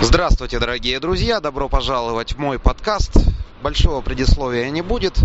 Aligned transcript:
Здравствуйте, 0.00 0.60
дорогие 0.60 1.00
друзья! 1.00 1.40
Добро 1.40 1.68
пожаловать 1.68 2.34
в 2.34 2.38
мой 2.38 2.60
подкаст. 2.60 3.16
Большого 3.64 4.00
предисловия 4.00 4.70
не 4.70 4.80
будет 4.80 5.18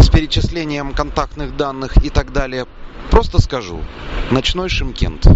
с 0.00 0.08
перечислением 0.08 0.94
контактных 0.94 1.54
данных 1.54 2.02
и 2.02 2.08
так 2.08 2.32
далее. 2.32 2.66
Просто 3.10 3.42
скажу. 3.42 3.84
Ночной 4.30 4.70
Шимкент. 4.70 5.26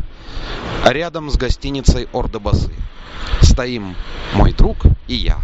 Рядом 0.86 1.30
с 1.30 1.36
гостиницей 1.36 2.08
Ордобасы. 2.14 2.72
Стоим 3.42 3.96
мой 4.32 4.54
друг 4.54 4.78
и 5.08 5.14
я. 5.14 5.36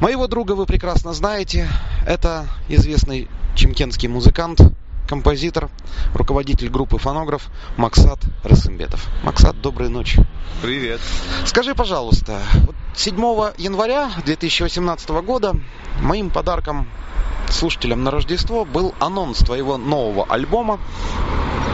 Моего 0.00 0.26
друга 0.26 0.52
вы 0.52 0.64
прекрасно 0.64 1.12
знаете. 1.12 1.68
Это 2.06 2.46
известный 2.70 3.28
чемкентский 3.54 4.08
музыкант, 4.08 4.60
композитор, 5.06 5.70
руководитель 6.14 6.68
группы 6.68 6.98
фонограф 6.98 7.48
Максат 7.76 8.18
Расымбетов. 8.42 9.06
Максат, 9.22 9.60
доброй 9.60 9.88
ночи. 9.88 10.24
Привет. 10.62 11.00
Скажи, 11.44 11.74
пожалуйста, 11.74 12.40
7 12.94 13.16
января 13.56 14.10
2018 14.24 15.08
года 15.10 15.56
моим 16.00 16.30
подарком 16.30 16.88
слушателям 17.48 18.02
на 18.02 18.10
Рождество 18.10 18.64
был 18.64 18.94
анонс 18.98 19.38
твоего 19.38 19.78
нового 19.78 20.26
альбома. 20.28 20.78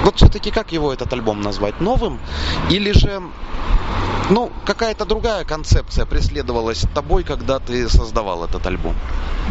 Вот 0.05 0.17
все-таки 0.17 0.51
как 0.51 0.73
его 0.73 0.93
этот 0.93 1.13
альбом 1.13 1.41
назвать? 1.41 1.81
Новым? 1.81 2.19
Или 2.71 2.93
же 2.93 3.23
ну, 4.31 4.53
какая-то 4.65 5.05
другая 5.05 5.45
концепция 5.45 6.07
преследовалась 6.07 6.87
тобой, 6.95 7.25
когда 7.25 7.59
ты 7.59 7.89
создавал 7.89 8.45
этот 8.45 8.67
альбом? 8.67 8.95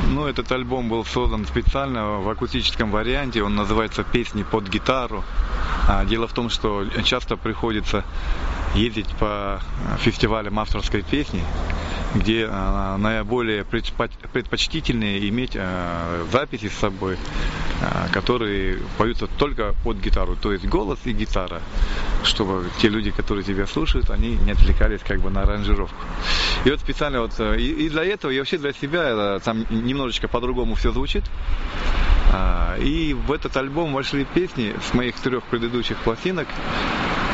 Ну, 0.07 0.25
этот 0.25 0.52
альбом 0.52 0.89
был 0.89 1.05
создан 1.05 1.45
специально 1.45 2.20
в 2.20 2.30
акустическом 2.30 2.91
варианте. 2.91 3.44
Он 3.44 3.55
называется 3.55 4.03
«Песни 4.03 4.44
под 4.44 4.67
гитару». 4.70 5.23
А, 5.88 6.05
дело 6.05 6.27
в 6.27 6.34
том, 6.34 6.49
что 6.49 6.85
часто 7.03 7.35
приходится 7.35 8.03
ездить 8.75 9.07
по 9.20 9.61
фестивалям 9.99 10.57
авторской 10.59 11.02
песни, 11.02 11.44
где 12.16 12.47
а, 12.49 12.97
наиболее 12.97 13.66
предпочтительнее 13.66 15.27
иметь 15.30 15.53
а, 15.55 16.25
записи 16.31 16.69
с 16.69 16.77
собой, 16.77 17.17
которые 18.11 18.77
поются 18.99 19.25
только 19.25 19.73
под 19.83 19.97
гитару, 19.97 20.36
то 20.36 20.53
есть 20.53 20.66
голос 20.66 20.99
и 21.05 21.14
гитара, 21.14 21.61
чтобы 22.23 22.69
те 22.80 22.89
люди, 22.89 23.09
которые 23.09 23.44
тебя 23.44 23.66
слушают, 23.66 24.11
они 24.11 24.36
не 24.36 24.52
отвлекались 24.62 25.02
как 25.06 25.20
бы 25.22 25.30
на 25.30 25.42
аранжировку. 25.42 25.98
И 26.66 26.70
вот 26.70 26.80
специально 26.80 27.22
вот 27.22 27.34
э, 27.40 27.58
и, 27.59 27.86
и 27.86 27.90
для 27.90 28.04
этого, 28.04 28.31
и 28.31 28.38
вообще 28.40 28.58
для 28.58 28.73
себя 28.73 29.04
это, 29.04 29.42
там 29.44 29.66
немножечко 29.70 30.28
по-другому 30.28 30.76
все 30.76 30.92
звучит. 30.92 31.23
А, 32.34 32.78
и 32.78 33.14
в 33.14 33.32
этот 33.32 33.58
альбом 33.58 33.94
вошли 33.94 34.26
песни 34.26 34.76
с 34.89 34.94
моих 34.94 35.16
трех 35.16 35.44
предыдущих 35.45 35.98
пластинок. 35.98 36.48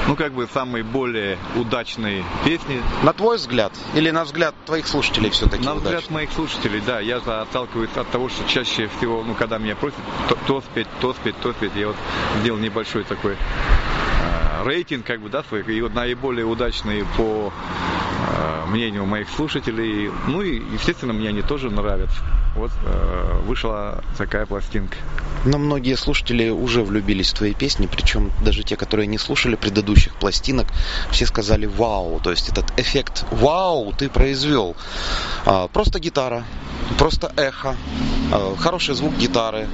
Ну, 0.07 0.15
как 0.15 0.31
бы 0.31 0.47
самые 0.53 0.85
более 0.85 1.37
удачные 1.57 2.23
песни. 2.45 2.81
На 3.03 3.11
твой 3.11 3.35
взгляд? 3.35 3.73
Или 3.93 4.09
на 4.09 4.23
взгляд 4.23 4.55
твоих 4.65 4.87
слушателей 4.87 5.29
все-таки 5.31 5.65
На 5.65 5.73
удачные? 5.73 5.97
взгляд 5.97 6.11
моих 6.11 6.31
слушателей, 6.31 6.81
да. 6.85 7.01
Я 7.01 7.17
отталкиваюсь 7.17 7.89
от 7.93 8.09
того, 8.09 8.29
что 8.29 8.47
чаще 8.47 8.89
всего, 8.97 9.21
ну, 9.23 9.33
когда 9.33 9.57
меня 9.57 9.75
просят 9.75 9.99
то, 10.29 10.37
то 10.47 10.61
спеть, 10.61 10.87
то 11.01 11.13
спеть, 11.13 11.35
то 11.41 11.51
спеть, 11.51 11.73
я 11.75 11.87
вот 11.87 11.97
сделал 12.41 12.57
небольшой 12.57 13.03
такой 13.03 13.35
рейтинг, 14.63 15.05
как 15.05 15.21
бы, 15.21 15.29
да, 15.29 15.43
своих, 15.43 15.67
и 15.69 15.81
наиболее 15.81 16.45
удачные 16.45 17.05
по 17.17 17.51
э, 17.51 18.65
мнению 18.67 19.05
моих 19.05 19.29
слушателей. 19.29 20.11
Ну 20.27 20.41
и, 20.41 20.61
естественно, 20.73 21.13
мне 21.13 21.29
они 21.29 21.41
тоже 21.41 21.69
нравятся. 21.69 22.17
Вот 22.55 22.71
э, 22.85 23.39
вышла 23.45 24.03
такая 24.17 24.45
пластинка. 24.45 24.97
Но 25.45 25.57
многие 25.57 25.95
слушатели 25.95 26.49
уже 26.49 26.83
влюбились 26.83 27.31
в 27.31 27.37
твои 27.37 27.53
песни, 27.53 27.87
причем 27.87 28.31
даже 28.43 28.63
те, 28.63 28.75
которые 28.75 29.07
не 29.07 29.17
слушали 29.17 29.55
предыдущих 29.55 30.13
пластинок, 30.15 30.67
все 31.11 31.25
сказали 31.25 31.67
«Вау!». 31.67 32.19
То 32.19 32.31
есть 32.31 32.49
этот 32.49 32.77
эффект 32.77 33.25
«Вау!» 33.31 33.93
ты 33.93 34.09
произвел. 34.09 34.75
А, 35.45 35.67
просто 35.67 35.99
гитара, 35.99 36.43
просто 36.97 37.31
эхо, 37.37 37.75
а, 38.31 38.55
хороший 38.57 38.95
звук 38.95 39.15
гитары, 39.15 39.67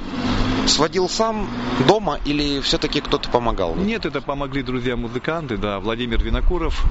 сводил 0.66 1.08
сам 1.08 1.48
дома 1.86 2.18
или 2.24 2.60
все-таки 2.60 3.00
кто-то 3.00 3.28
помогал? 3.30 3.74
Нет, 3.74 4.06
это 4.06 4.20
помогли 4.20 4.62
друзья-музыканты, 4.62 5.56
да, 5.56 5.80
Владимир 5.80 6.22
Винокуров, 6.22 6.84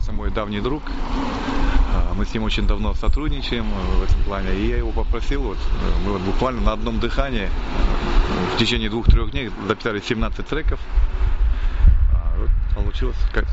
это 0.00 0.12
мой 0.12 0.30
давний 0.30 0.60
друг. 0.60 0.82
А, 1.94 2.14
мы 2.14 2.24
с 2.24 2.32
ним 2.32 2.44
очень 2.44 2.66
давно 2.66 2.94
сотрудничаем 2.94 3.66
в 3.98 4.02
этом 4.02 4.22
плане. 4.24 4.54
И 4.54 4.68
я 4.68 4.78
его 4.78 4.90
попросил, 4.92 5.42
вот, 5.42 5.58
мы 6.04 6.12
вот 6.12 6.22
буквально 6.22 6.62
на 6.62 6.72
одном 6.72 7.00
дыхании 7.00 7.48
в 8.54 8.58
течение 8.58 8.88
двух-трех 8.90 9.30
дней 9.30 9.50
записали 9.66 10.00
17 10.00 10.46
треков. 10.46 10.80
А, 12.14 12.34
вот 12.38 12.50
получилось 12.74 13.18
как, 13.32 13.44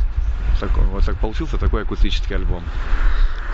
вот 0.91 1.05
так 1.05 1.19
получился 1.19 1.57
такой 1.57 1.83
акустический 1.83 2.35
альбом. 2.35 2.63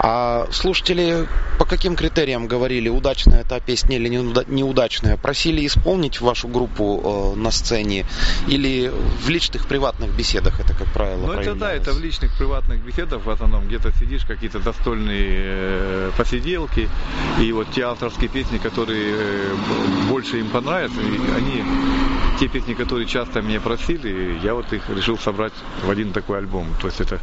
А 0.03 0.47
слушатели 0.51 1.27
по 1.59 1.65
каким 1.65 1.95
критериям 1.95 2.47
говорили, 2.47 2.89
удачная 2.89 3.41
эта 3.41 3.59
песня 3.59 3.97
или 3.97 4.07
неудачная? 4.07 5.15
Просили 5.15 5.63
исполнить 5.67 6.21
вашу 6.21 6.47
группу 6.47 7.35
э, 7.35 7.39
на 7.39 7.51
сцене 7.51 8.07
или 8.47 8.91
в 9.23 9.29
личных 9.29 9.67
приватных 9.67 10.09
беседах 10.09 10.59
это, 10.59 10.73
как 10.73 10.87
правило, 10.91 11.27
Ну, 11.27 11.33
это 11.33 11.53
да, 11.53 11.71
это 11.71 11.91
в 11.91 12.01
личных 12.01 12.35
приватных 12.35 12.83
беседах 12.83 13.23
в 13.23 13.29
основном. 13.29 13.67
Где-то 13.67 13.91
сидишь, 13.91 14.25
какие-то 14.25 14.59
застольные 14.59 15.29
э, 15.29 16.11
посиделки, 16.17 16.89
и 17.39 17.51
вот 17.51 17.67
те 17.71 17.83
авторские 17.83 18.29
песни, 18.29 18.57
которые 18.57 19.13
э, 19.15 19.55
больше 20.09 20.39
им 20.39 20.49
понравятся, 20.49 20.99
они, 20.99 21.63
те 22.39 22.47
песни, 22.47 22.73
которые 22.73 23.05
часто 23.05 23.43
меня 23.43 23.61
просили, 23.61 24.39
я 24.41 24.55
вот 24.55 24.73
их 24.73 24.89
решил 24.89 25.19
собрать 25.19 25.53
в 25.85 25.91
один 25.91 26.11
такой 26.11 26.39
альбом. 26.39 26.65
То 26.81 26.87
есть 26.87 27.01
это, 27.01 27.19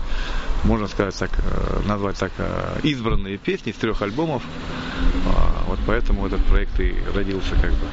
можно 0.62 0.86
сказать 0.86 1.16
так, 1.16 1.30
э, 1.38 1.80
назвать 1.88 2.16
так, 2.16 2.30
э, 2.38 2.67
избранные 2.82 3.38
песни 3.38 3.72
с 3.72 3.76
трех 3.76 4.02
альбомов. 4.02 4.42
А, 5.26 5.64
вот 5.66 5.78
поэтому 5.86 6.26
этот 6.26 6.44
проект 6.44 6.78
и 6.80 6.94
родился 7.14 7.54
как 7.54 7.70
бы. 7.70 7.86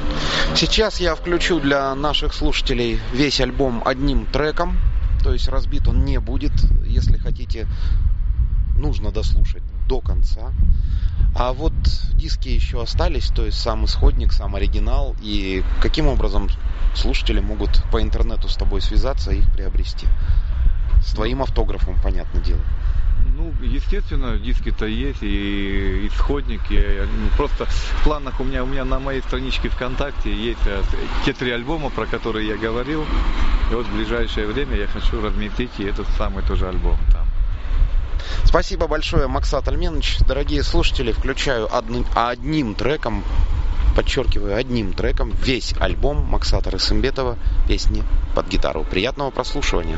Сейчас 0.56 1.00
я 1.00 1.16
включу 1.16 1.60
для 1.60 1.94
наших 1.96 2.34
слушателей 2.34 3.00
весь 3.14 3.40
альбом 3.40 3.82
одним 3.86 4.26
треком. 4.26 4.78
То 5.24 5.34
есть 5.34 5.48
разбит 5.48 5.88
он 5.88 6.06
не 6.06 6.20
будет. 6.20 6.54
Если 6.86 7.18
хотите, 7.18 7.68
нужно 8.78 9.12
дослушать 9.12 9.64
до 9.88 10.02
конца. 10.02 10.52
А 11.38 11.52
вот 11.52 11.74
диски 12.14 12.50
еще 12.50 12.82
остались, 12.82 13.28
то 13.28 13.46
есть 13.46 13.60
сам 13.60 13.86
исходник, 13.86 14.32
сам 14.32 14.56
оригинал. 14.56 15.16
И 15.22 15.64
каким 15.82 16.08
образом 16.08 16.50
слушатели 16.96 17.40
могут 17.40 17.84
по 17.92 18.02
интернету 18.02 18.48
с 18.48 18.56
тобой 18.56 18.82
связаться 18.82 19.32
и 19.32 19.40
их 19.40 19.52
приобрести? 19.52 20.08
С 21.02 21.14
твоим 21.14 21.42
автографом, 21.42 22.00
понятное 22.02 22.42
дело. 22.42 22.62
Ну, 23.38 23.54
естественно, 23.62 24.38
диски-то 24.38 24.86
есть, 24.86 25.22
и 25.22 26.08
исходники. 26.08 27.02
Ну, 27.02 27.30
просто 27.36 27.66
в 27.66 28.04
планах 28.04 28.40
у 28.40 28.44
меня, 28.44 28.64
у 28.64 28.68
меня 28.68 28.86
на 28.86 29.00
моей 29.00 29.22
страничке 29.22 29.70
ВКонтакте 29.70 30.34
есть 30.34 30.66
э, 30.66 30.82
те 31.26 31.34
три 31.34 31.52
альбома, 31.52 31.90
про 31.90 32.06
которые 32.06 32.48
я 32.48 32.56
говорил. 32.56 33.06
И 33.72 33.76
вот 33.76 33.86
в 33.86 33.96
ближайшее 33.96 34.48
время 34.48 34.78
я 34.78 34.88
хочу 34.88 35.22
разметить 35.22 35.72
и 35.80 35.84
этот 35.84 36.08
самый 36.18 36.44
тоже 36.44 36.68
альбом 36.68 36.98
там. 37.12 37.26
Спасибо 38.44 38.88
большое, 38.88 39.28
Максат 39.28 39.68
Альменович. 39.68 40.20
Дорогие 40.20 40.64
слушатели, 40.64 41.12
включаю 41.12 41.68
одним, 41.76 42.06
одним 42.16 42.76
треком, 42.76 43.24
подчеркиваю, 43.96 44.56
одним 44.56 44.94
треком 44.94 45.32
весь 45.32 45.74
альбом 45.80 46.24
Максата 46.24 46.70
Рысымбетова 46.70 47.38
«Песни 47.68 48.04
под 48.34 48.48
гитару». 48.48 48.84
Приятного 48.84 49.32
прослушивания. 49.32 49.98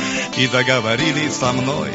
и 0.37 0.47
договорились 0.47 1.33
со 1.33 1.51
мной. 1.51 1.89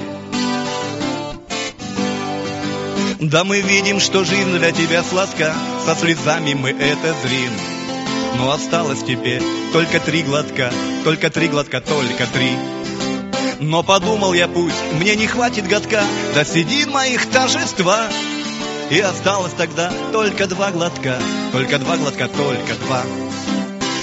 Да 3.20 3.44
мы 3.44 3.60
видим, 3.60 3.98
что 3.98 4.24
жизнь 4.24 4.56
для 4.58 4.72
тебя 4.72 5.02
сладка, 5.02 5.54
со 5.84 5.94
слезами 5.94 6.54
мы 6.54 6.70
это 6.70 7.14
зрим. 7.22 7.50
Но 8.38 8.52
осталось 8.52 9.02
теперь 9.02 9.42
только 9.72 10.00
три 10.00 10.22
глотка, 10.22 10.70
только 11.02 11.30
три 11.30 11.48
глотка, 11.48 11.80
только 11.80 12.26
три. 12.26 12.50
Но 13.58 13.82
подумал 13.82 14.34
я, 14.34 14.48
пусть 14.48 14.76
мне 14.92 15.16
не 15.16 15.26
хватит 15.26 15.66
годка 15.66 16.04
до 16.34 16.44
седин 16.44 16.90
моих 16.90 17.26
торжества. 17.30 18.06
И 18.90 19.00
осталось 19.00 19.52
тогда 19.54 19.90
только 20.12 20.46
два 20.46 20.70
глотка, 20.70 21.16
только 21.52 21.78
два 21.78 21.96
глотка, 21.96 22.28
только 22.28 22.74
два. 22.86 23.02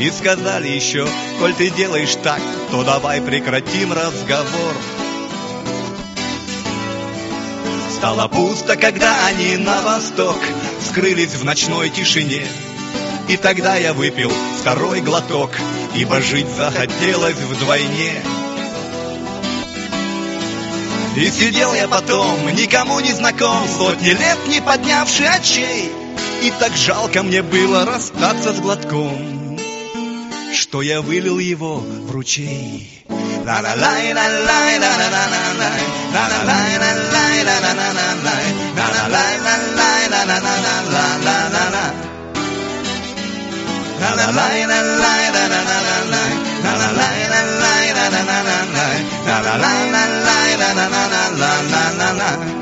И 0.00 0.10
сказали 0.10 0.68
еще, 0.68 1.08
коль 1.40 1.54
ты 1.54 1.70
делаешь 1.70 2.16
так, 2.22 2.40
То 2.70 2.84
давай 2.84 3.20
прекратим 3.20 3.92
разговор 3.92 4.74
Стало 7.96 8.28
пусто, 8.28 8.76
когда 8.76 9.26
они 9.26 9.56
на 9.56 9.82
восток 9.82 10.38
Скрылись 10.88 11.34
в 11.34 11.44
ночной 11.44 11.90
тишине. 11.90 12.46
И 13.26 13.36
тогда 13.36 13.76
я 13.76 13.92
выпил 13.92 14.32
второй 14.60 15.00
глоток, 15.00 15.50
Ибо 15.96 16.20
жить 16.20 16.48
захотелось 16.56 17.36
вдвойне. 17.36 18.22
И 21.16 21.30
сидел 21.30 21.74
я 21.74 21.88
потом, 21.88 22.54
никому 22.54 23.00
не 23.00 23.12
знаком, 23.12 23.66
Сотни 23.66 24.10
лет 24.10 24.38
не 24.46 24.60
поднявший 24.60 25.28
очей, 25.28 25.90
И 26.44 26.52
так 26.60 26.76
жалко 26.76 27.24
мне 27.24 27.42
было 27.42 27.84
расстаться 27.84 28.52
с 28.52 28.60
глотком, 28.60 29.47
Что 30.52 30.82
я 30.82 31.00
вылил 31.00 31.38
его 31.38 31.78
в 31.78 32.10
ручей. 32.10 33.04
La 52.28 52.57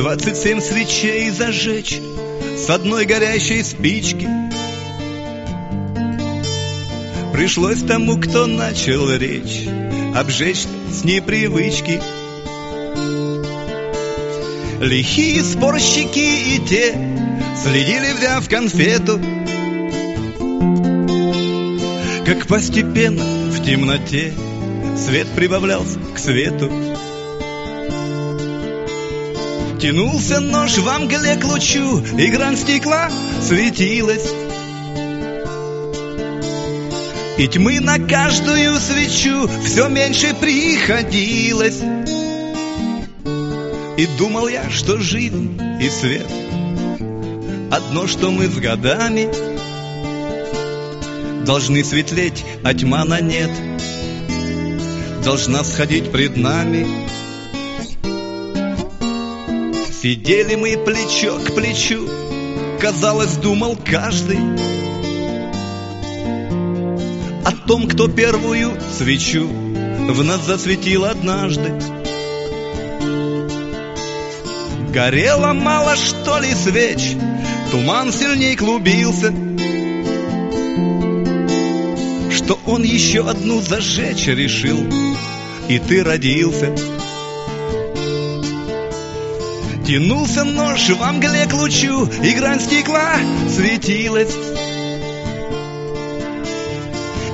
двадцать 0.00 0.38
семь 0.38 0.62
свечей 0.62 1.28
зажечь 1.28 2.00
С 2.56 2.70
одной 2.70 3.04
горящей 3.04 3.62
спички. 3.62 4.26
Пришлось 7.34 7.82
тому, 7.82 8.18
кто 8.18 8.46
начал 8.46 9.14
речь 9.14 9.68
Обжечь 10.16 10.64
с 10.90 11.04
непривычки 11.04 12.00
Лихие 14.80 15.44
спорщики 15.44 16.54
и 16.54 16.66
те 16.66 16.94
Следили, 17.62 18.14
взяв 18.16 18.48
конфету. 18.48 19.20
Как 22.24 22.46
постепенно 22.46 23.22
в 23.50 23.62
темноте 23.62 24.32
Свет 24.96 25.28
прибавлялся 25.36 25.98
к 26.14 26.18
свету 26.18 26.89
Тянулся 29.80 30.40
нож 30.40 30.76
в 30.76 30.98
мгле 30.98 31.36
к 31.36 31.44
лучу, 31.44 32.04
и 32.18 32.26
грань 32.26 32.56
стекла 32.56 33.10
светилась. 33.40 34.30
И 37.38 37.48
тьмы 37.48 37.80
на 37.80 37.98
каждую 37.98 38.78
свечу 38.78 39.48
все 39.64 39.88
меньше 39.88 40.34
приходилось. 40.34 41.80
И 43.96 44.06
думал 44.18 44.48
я, 44.48 44.68
что 44.70 44.98
жизнь 44.98 45.58
и 45.80 45.88
свет 45.90 46.26
Одно, 47.70 48.06
что 48.06 48.30
мы 48.30 48.46
с 48.46 48.56
годами 48.56 49.28
Должны 51.44 51.84
светлеть, 51.84 52.44
а 52.64 52.72
тьма 52.72 53.04
на 53.04 53.20
нет 53.20 53.50
Должна 55.22 55.64
сходить 55.64 56.10
пред 56.10 56.38
нами 56.38 56.99
Сидели 60.02 60.54
мы 60.54 60.78
плечо 60.78 61.38
к 61.40 61.54
плечу, 61.54 62.08
казалось, 62.80 63.36
думал 63.36 63.76
каждый 63.76 64.38
О 67.44 67.52
том, 67.66 67.86
кто 67.86 68.08
первую 68.08 68.80
свечу 68.96 69.46
в 69.46 70.24
нас 70.24 70.46
засветил 70.46 71.04
однажды. 71.04 71.74
Горело 74.90 75.52
мало 75.52 75.96
что 75.96 76.38
ли 76.38 76.54
свеч, 76.54 77.14
туман 77.70 78.10
сильней 78.10 78.56
клубился, 78.56 79.34
Что 82.34 82.58
он 82.64 82.84
еще 82.84 83.28
одну 83.28 83.60
зажечь 83.60 84.28
решил, 84.28 84.78
и 85.68 85.78
ты 85.78 86.02
родился— 86.02 86.74
Тянулся 89.90 90.44
нож 90.44 90.88
в 90.88 91.12
мгле 91.12 91.46
к 91.46 91.52
лучу, 91.52 92.08
и 92.22 92.30
грань 92.34 92.60
стекла 92.60 93.16
светилась. 93.52 94.32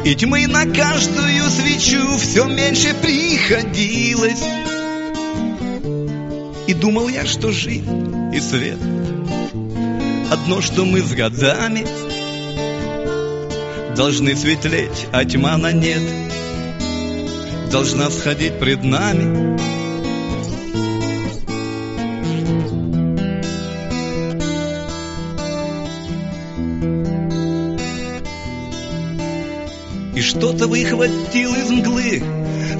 И 0.07 0.15
тьмы 0.15 0.47
на 0.47 0.65
каждую 0.65 1.51
свечу 1.51 2.17
все 2.17 2.47
меньше 2.47 2.95
приходилось. 2.95 4.43
И 6.67 6.73
думал 6.73 7.11
я, 7.11 7.27
что 7.27 7.53
жизнь 7.53 8.33
и 8.35 8.41
свет 8.41 8.79
Одно, 10.31 10.63
что 10.63 10.87
мы 10.87 11.03
с 11.03 11.13
годами 11.13 11.87
Должны 13.95 14.35
светлеть, 14.35 15.09
а 15.13 15.27
тьма 15.27 15.59
на 15.59 15.73
нет 15.73 16.01
Должна 17.71 18.09
сходить 18.09 18.59
пред 18.59 18.83
нами 18.83 19.76
что-то 30.37 30.67
выхватил 30.67 31.55
из 31.55 31.71
мглы. 31.71 32.23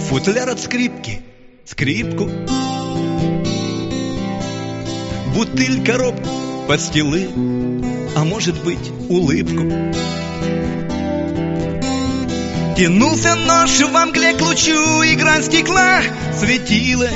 Футляр 0.09 0.51
от 0.51 0.61
скрипки, 0.61 1.23
скрипку. 1.65 2.29
Бутыль, 5.35 5.85
коробку, 5.85 6.29
подстилы 6.69 7.29
А 8.15 8.25
может 8.25 8.63
быть 8.63 8.91
улыбку. 9.09 9.65
Тянулся 12.77 13.35
нож 13.35 13.71
в 13.71 14.07
мгле 14.07 14.35
к 14.35 14.41
лучу 14.43 15.03
И 15.03 15.15
грань 15.15 15.43
стекла 15.43 16.03
светилась. 16.39 17.13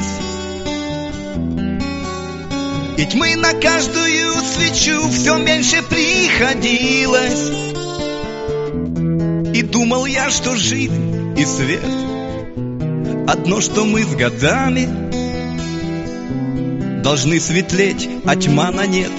И 2.97 3.05
тьмы 3.07 3.37
на 3.37 3.53
каждую 3.53 4.33
свечу 4.43 5.09
Все 5.11 5.37
меньше 5.37 5.83
приходилось 5.83 7.70
думал 9.71 10.07
я, 10.07 10.31
что 10.31 10.57
жизнь 10.57 11.39
и 11.39 11.45
свет 11.45 11.85
Одно, 13.29 13.61
что 13.61 13.85
мы 13.85 14.03
с 14.03 14.15
годами 14.15 14.89
Должны 17.03 17.41
светлеть, 17.41 18.09
а 18.27 18.37
тьма 18.37 18.71
на 18.71 18.87
нет 18.87 19.13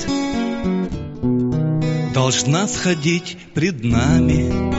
Должна 2.13 2.67
сходить 2.67 3.37
пред 3.53 3.83
нами 3.83 4.71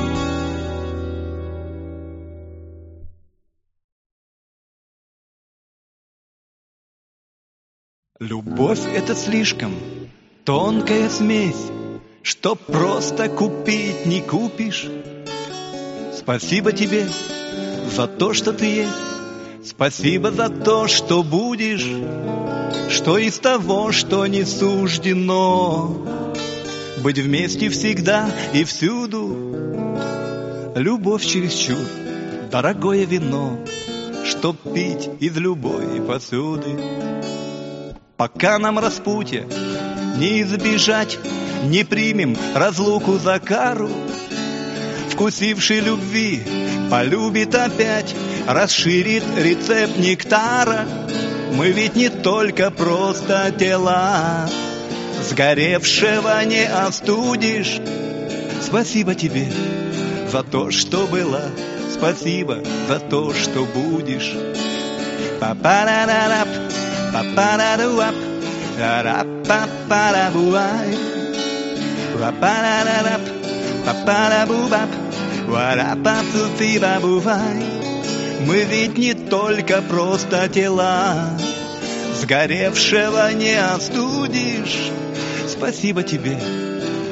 Любовь— 8.20 8.80
это 8.94 9.16
слишком 9.16 9.74
тонкая 10.44 11.08
смесь, 11.08 11.70
Что 12.22 12.54
просто 12.54 13.28
купить 13.28 14.06
не 14.06 14.20
купишь. 14.20 14.86
Спасибо 16.22 16.70
тебе 16.70 17.08
за 17.96 18.06
то, 18.06 18.32
что 18.32 18.52
ты 18.52 18.66
есть, 18.66 18.90
Спасибо 19.64 20.30
за 20.30 20.48
то, 20.50 20.86
что 20.86 21.24
будешь, 21.24 21.88
Что 22.90 23.18
из 23.18 23.38
того, 23.38 23.90
что 23.90 24.26
не 24.28 24.44
суждено, 24.44 26.06
Быть 27.02 27.18
вместе 27.18 27.68
всегда 27.70 28.30
и 28.52 28.62
всюду. 28.62 29.36
Любовь 30.76 31.26
чересчур, 31.26 31.84
дорогое 32.52 33.04
вино, 33.04 33.58
Чтоб 34.24 34.56
пить 34.72 35.10
из 35.18 35.36
любой 35.36 36.00
посуды. 36.02 36.78
Пока 38.16 38.60
нам 38.60 38.78
распутье 38.78 39.48
не 40.18 40.42
избежать, 40.42 41.18
Не 41.64 41.82
примем 41.82 42.36
разлуку 42.54 43.18
за 43.18 43.40
кару, 43.40 43.90
Вкусивший 45.12 45.80
любви 45.80 46.42
полюбит 46.90 47.54
опять, 47.54 48.14
Расширит 48.46 49.22
рецепт 49.36 49.98
нектара. 49.98 50.86
Мы 51.52 51.70
ведь 51.70 51.94
не 51.94 52.08
только 52.08 52.70
просто 52.70 53.54
тела, 53.56 54.48
Сгоревшего 55.28 56.42
не 56.44 56.64
остудишь. 56.64 57.78
Спасибо 58.62 59.14
тебе 59.14 59.46
за 60.30 60.42
то, 60.42 60.70
что 60.70 61.06
было, 61.06 61.42
Спасибо 61.92 62.58
за 62.88 62.98
то, 62.98 63.34
что 63.34 63.66
будешь. 63.66 64.32
Па-па-ра-ра-рап, 65.40 66.48
па-па-ра-ра-рап, 67.12 68.14
ра-ра-па-па-ра-буай. 68.78 70.96
Ра-па-ра-ра-рап, 72.18 73.20
па-па-ра-бу-бап, 73.86 75.01
ра-ра-па-цу-ци-ба-бувай. 75.48 77.62
Мы 78.46 78.64
ведь 78.64 78.98
не 78.98 79.14
только 79.14 79.80
просто 79.82 80.48
тела, 80.48 81.38
Сгоревшего 82.20 83.32
не 83.32 83.54
остудишь. 83.54 84.90
Спасибо 85.48 86.02
тебе 86.02 86.38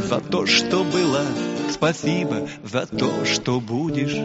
за 0.08 0.20
то, 0.20 0.46
что 0.46 0.84
было, 0.84 1.22
Спасибо 1.70 2.48
за 2.62 2.86
то, 2.86 3.24
что 3.24 3.60
будешь. 3.60 4.16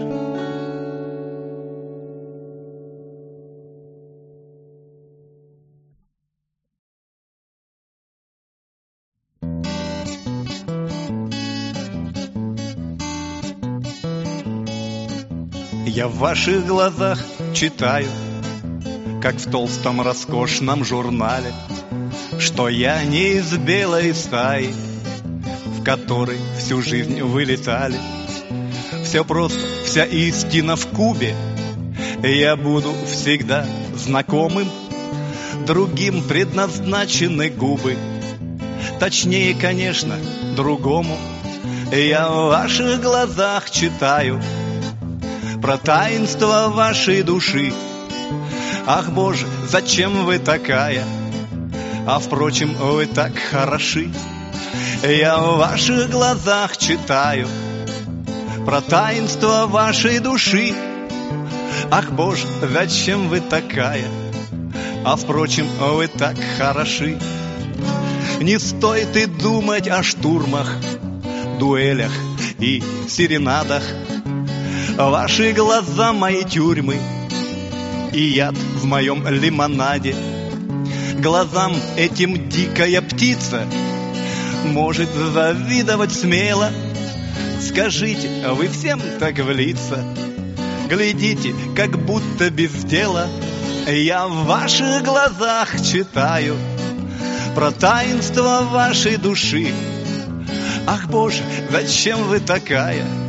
Я 15.95 16.09
в 16.09 16.17
ваших 16.17 16.65
глазах 16.65 17.23
читаю, 17.53 18.09
Как 19.21 19.35
в 19.35 19.49
толстом 19.49 20.01
роскошном 20.01 20.83
журнале, 20.83 21.53
Что 22.37 22.67
я 22.67 23.01
не 23.05 23.35
из 23.35 23.53
белой 23.55 24.13
стаи, 24.13 24.73
В 25.67 25.85
которой 25.85 26.37
всю 26.59 26.81
жизнь 26.81 27.21
вылетали. 27.21 27.97
Все 29.05 29.23
просто, 29.23 29.57
вся 29.85 30.03
истина 30.03 30.75
в 30.75 30.85
кубе, 30.87 31.33
Я 32.21 32.57
буду 32.57 32.93
всегда 33.05 33.65
знакомым, 33.95 34.67
Другим 35.65 36.23
предназначены 36.23 37.49
губы, 37.49 37.95
Точнее, 38.99 39.55
конечно, 39.55 40.17
другому. 40.57 41.17
Я 41.89 42.27
в 42.27 42.47
ваших 42.49 43.01
глазах 43.01 43.71
читаю— 43.71 44.41
про 45.65 45.79
таинство 45.79 46.69
вашей 46.69 47.23
души. 47.23 47.73
Ах, 48.85 49.09
Боже, 49.09 49.47
зачем 49.67 50.23
вы 50.23 50.37
такая? 50.37 51.03
А, 52.05 52.19
впрочем, 52.19 52.75
вы 52.75 53.07
так 53.07 53.31
хороши. 53.35 54.11
Я 55.01 55.39
в 55.39 55.57
ваших 55.57 56.11
глазах 56.11 56.77
читаю 56.77 57.47
Про 58.63 58.81
таинство 58.81 59.65
вашей 59.65 60.19
души. 60.19 60.75
Ах, 61.89 62.11
Боже, 62.11 62.45
зачем 62.61 63.27
вы 63.27 63.39
такая? 63.39 64.05
А, 65.03 65.15
впрочем, 65.15 65.65
вы 65.79 66.05
так 66.05 66.37
хороши. 66.59 67.17
Не 68.39 68.59
стоит 68.59 69.17
и 69.17 69.25
думать 69.25 69.87
о 69.87 70.03
штурмах, 70.03 70.71
дуэлях 71.57 72.11
и 72.59 72.83
серенадах, 73.09 73.81
Ваши 74.97 75.51
глаза 75.51 76.13
мои 76.13 76.45
тюрьмы 76.45 76.97
И 78.13 78.21
яд 78.21 78.55
в 78.55 78.85
моем 78.85 79.27
лимонаде. 79.27 80.15
Глазам 81.19 81.75
этим 81.97 82.47
дикая 82.47 83.01
птица 83.01 83.67
Может 84.63 85.09
завидовать 85.13 86.13
смело. 86.13 86.71
Скажите, 87.59 88.29
вы 88.51 88.69
всем 88.69 89.01
так 89.19 89.37
в 89.37 89.51
лица 89.51 90.01
Глядите, 90.87 91.53
как 91.75 91.97
будто 92.05 92.49
без 92.49 92.71
дела. 92.85 93.27
Я 93.87 94.27
в 94.27 94.45
ваших 94.45 95.03
глазах 95.03 95.75
читаю 95.81 96.55
Про 97.53 97.71
таинство 97.71 98.61
вашей 98.71 99.17
души. 99.17 99.73
Ах, 100.87 101.07
Боже, 101.07 101.43
зачем 101.69 102.23
вы 102.23 102.39
такая? 102.39 103.24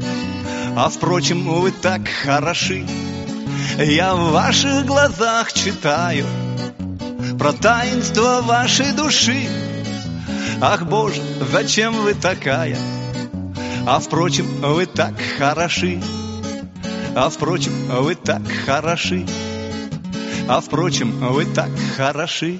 А 0.79 0.91
впрочем, 0.91 1.49
вы 1.49 1.73
так 1.73 2.07
хороши. 2.07 2.85
Я 3.79 4.15
в 4.15 4.31
ваших 4.31 4.85
глазах 4.85 5.51
читаю 5.55 6.27
Про 7.39 7.55
таинство 7.55 8.43
вашей 8.43 8.93
души. 8.93 9.49
Ах, 10.61 10.85
Боже, 10.85 11.23
зачем 11.51 11.95
вы 11.95 12.13
такая? 12.13 12.77
А 13.87 13.99
впрочем, 14.01 14.47
вы 14.61 14.85
так 14.85 15.15
хороши. 15.39 16.03
А 17.15 17.31
впрочем, 17.31 17.73
вы 17.89 18.15
так 18.15 18.43
хороши. 18.67 19.25
А 20.47 20.61
впрочем, 20.61 21.11
вы 21.33 21.47
так 21.47 21.71
хороши 21.97 22.59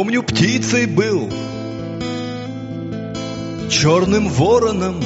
Помню, 0.00 0.22
птицей 0.22 0.86
был, 0.86 1.30
черным 3.68 4.30
вороном, 4.30 5.04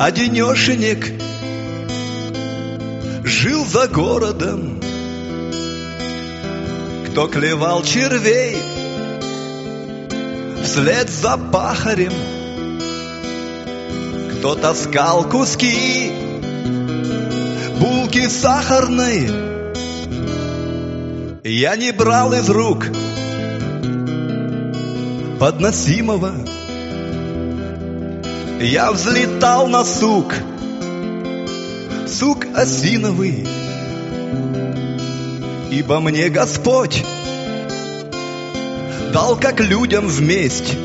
Одинешенек 0.00 1.12
жил 3.22 3.64
за 3.64 3.86
городом. 3.86 4.80
Кто 7.06 7.28
клевал 7.28 7.84
червей 7.84 8.56
вслед 10.64 11.08
за 11.08 11.36
пахарем, 11.36 12.12
Кто 14.32 14.56
таскал 14.56 15.22
куски 15.22 16.10
булки 17.78 18.26
сахарной, 18.26 19.49
я 21.44 21.76
не 21.76 21.92
брал 21.92 22.32
из 22.34 22.48
рук 22.50 22.86
подносимого. 25.38 26.34
Я 28.60 28.92
взлетал 28.92 29.66
на 29.68 29.84
сук, 29.84 30.34
сук 32.06 32.46
осиновый, 32.54 33.48
Ибо 35.70 36.00
мне 36.00 36.28
Господь 36.28 37.02
дал, 39.14 39.36
как 39.36 39.60
людям 39.60 40.08
вместе, 40.08 40.76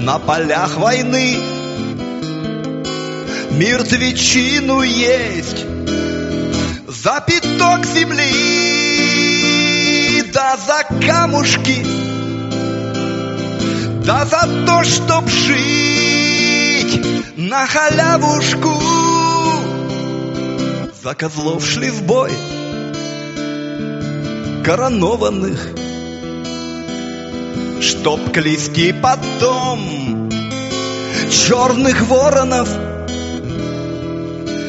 На 0.00 0.18
полях 0.18 0.76
войны. 0.76 1.36
Мертвечину 3.52 4.82
есть 4.82 5.75
за 7.06 7.20
пяток 7.20 7.86
земли 7.86 8.32
да 10.34 10.56
за 10.66 10.80
камушки, 11.06 11.86
да 14.04 14.24
за 14.24 14.42
то, 14.66 14.82
чтоб 14.82 15.28
жить 15.28 16.94
на 17.36 17.66
халявушку. 17.66 18.72
За 21.04 21.14
козлов 21.14 21.64
шли 21.64 21.90
в 21.90 22.02
бой, 22.02 22.32
коронованных, 24.64 25.60
Чтоб 27.80 28.32
клести 28.32 28.92
потом 28.92 30.28
черных 31.30 32.02
воронов. 32.08 32.68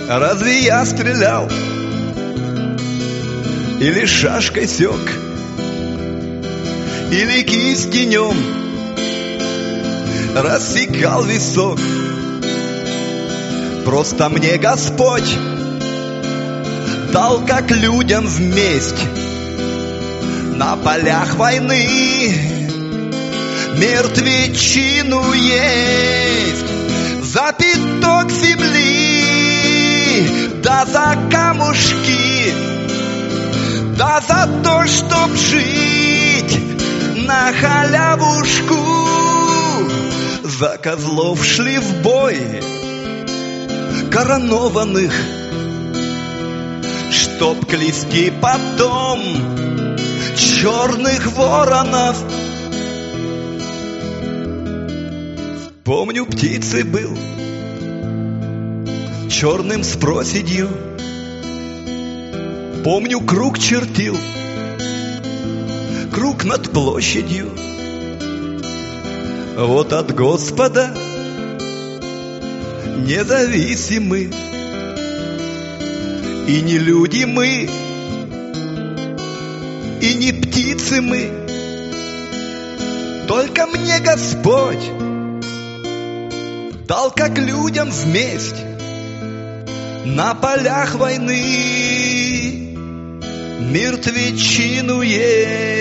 Разве 0.08 0.60
я 0.60 0.86
стрелял? 0.86 1.50
Или 3.80 4.06
шашкой 4.06 4.68
сёк? 4.68 5.00
Или 7.12 7.44
кистенем 7.44 8.38
рассекал 10.36 11.24
висок? 11.24 11.80
Просто 13.86 14.30
мне 14.30 14.58
Господь 14.58 15.38
дал, 17.14 17.46
как 17.46 17.72
людям 17.72 18.28
вместе 18.28 19.08
на 20.56 20.76
полях 20.76 21.36
войны 21.36 22.34
мертвечину 23.78 25.34
есть 25.34 26.66
за 27.24 27.54
пяток 27.54 28.32
земли, 28.32 29.24
да 30.64 30.86
за 30.86 31.16
камушки, 31.32 32.54
да 33.98 34.22
за 34.22 34.48
то, 34.64 34.86
чтоб 34.86 35.36
жить 35.36 36.60
на 37.26 37.52
халявушку. 37.52 38.78
За 40.44 40.78
козлов 40.78 41.44
шли 41.44 41.80
в 41.80 42.02
бой, 42.04 42.38
коронованных, 44.12 45.14
чтоб 47.12 47.66
клести 47.66 48.32
потом 48.42 49.20
черных 50.36 51.32
воронов. 51.36 52.18
Помню, 55.84 56.26
птицей 56.26 56.84
был, 56.84 57.18
черным 59.30 59.84
с 59.84 59.96
проседью. 59.96 60.87
Помню, 62.90 63.20
круг 63.20 63.60
чертил, 63.60 64.16
круг 66.10 66.46
над 66.46 66.72
площадью. 66.72 67.50
Вот 69.58 69.92
от 69.92 70.16
Господа 70.16 70.96
независимы. 73.06 74.32
И 76.48 76.62
не 76.62 76.78
люди 76.78 77.26
мы, 77.26 77.70
и 80.00 80.14
не 80.14 80.32
птицы 80.32 81.02
мы, 81.02 81.30
Только 83.28 83.68
мне 83.68 84.00
Господь 84.00 84.90
дал, 86.88 87.12
как 87.12 87.38
людям 87.38 87.92
вместе 87.92 88.78
На 90.06 90.34
полях 90.36 90.96
войны 90.96 92.07
мертвечину 93.68 95.02
есть. 95.02 95.78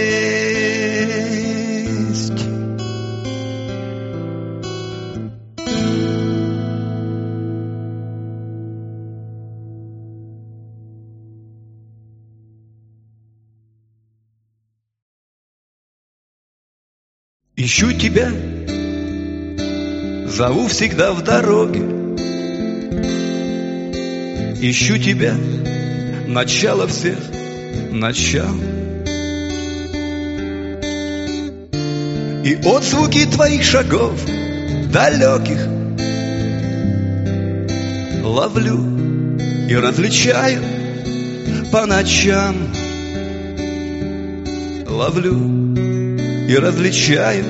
Ищу 17.59 17.93
тебя, 17.93 18.31
зову 20.29 20.69
всегда 20.69 21.13
в 21.13 21.23
дороге. 21.23 21.81
Ищу 24.61 24.99
тебя, 24.99 25.35
начало 26.27 26.87
всех 26.87 27.36
начал. 27.93 28.55
И 32.45 32.57
отзвуки 32.65 33.27
твоих 33.27 33.65
шагов 33.65 34.21
далеких 34.93 35.67
ловлю 38.23 38.79
и 39.69 39.75
различаю 39.75 40.63
по 41.73 41.87
ночам. 41.87 42.57
Ловлю 44.87 45.77
и 46.49 46.57
различаю 46.57 47.45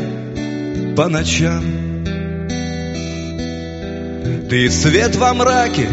по 0.97 1.09
ночам. 1.09 1.62
Ты 4.49 4.71
свет 4.71 5.17
во 5.17 5.35
мраке 5.35 5.89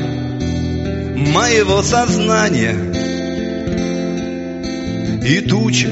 моего 1.15 1.82
сознания 1.82 2.92
И 5.25 5.39
туча, 5.39 5.89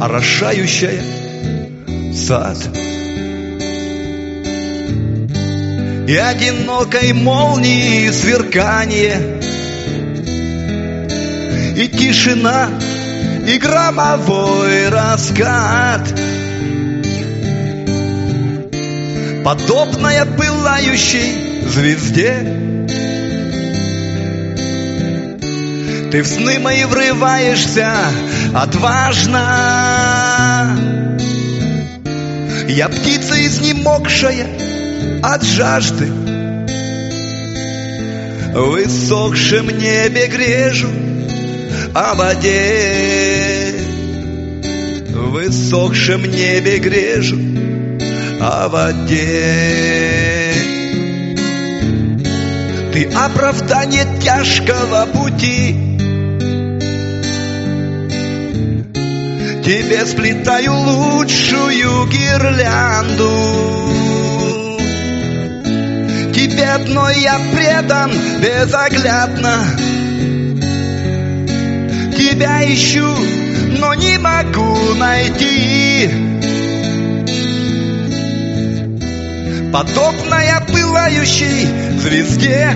орошающая 0.00 1.00
сад. 2.12 2.58
И 6.08 6.16
одинокой 6.16 7.12
молнии 7.14 8.10
сверкание 8.10 9.40
И 11.76 11.88
тишина, 11.88 12.68
и 13.46 13.56
громовой 13.58 14.88
раскат. 14.88 16.08
Подобная 19.44 20.24
пылающей 20.24 21.68
звезде 21.68 22.63
Ты 26.14 26.22
в 26.22 26.28
сны 26.28 26.60
мои 26.60 26.84
врываешься. 26.84 27.90
Отважно. 28.54 29.40
Я 32.68 32.88
птица 32.88 33.44
изнемогшая 33.44 34.46
от 35.24 35.42
жажды. 35.42 36.06
В 38.54 38.76
иссохшем 38.86 39.66
небе 39.66 40.28
грежу 40.28 40.92
о 41.96 42.14
воде. 42.14 43.74
В 45.10 45.48
иссохшем 45.48 46.22
небе 46.22 46.78
грежу 46.78 47.40
о 48.40 48.68
воде. 48.68 50.54
Ты 52.92 53.04
оправдание 53.16 54.06
тяжкого 54.22 55.06
пути 55.06 55.83
Тебе 59.64 60.04
сплетаю 60.04 60.74
лучшую 60.74 62.06
гирлянду. 62.08 63.30
Тебе 66.34 66.68
одной 66.68 67.18
я 67.20 67.40
предан 67.50 68.12
безоглядно. 68.42 69.64
Тебя 72.14 72.62
ищу, 72.74 73.08
но 73.78 73.94
не 73.94 74.18
могу 74.18 74.94
найти. 74.96 76.10
Подобная 79.72 80.60
пылающей 80.68 81.66
звезде 81.98 82.68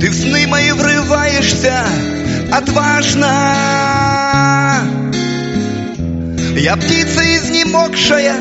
Ты 0.00 0.08
в 0.08 0.14
сны 0.14 0.46
мои 0.46 0.70
врываешься 0.72 1.84
отважно 2.52 3.32
Я 6.56 6.76
птица 6.76 7.20
изнемогшая 7.36 8.36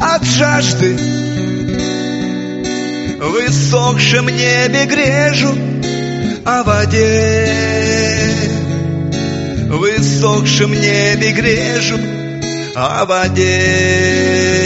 от 0.00 0.24
жажды. 0.24 0.96
В 3.20 3.34
иссохшем 3.48 4.26
небе 4.26 4.86
грежу 4.86 5.54
о 6.44 6.62
воде. 6.62 7.52
В 9.68 9.84
иссохшем 9.84 10.72
небе 10.72 11.32
грежу 11.32 11.98
о 12.74 13.04
воде 13.04 14.61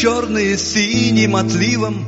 черные 0.00 0.56
синим 0.56 1.34
отливом. 1.34 2.06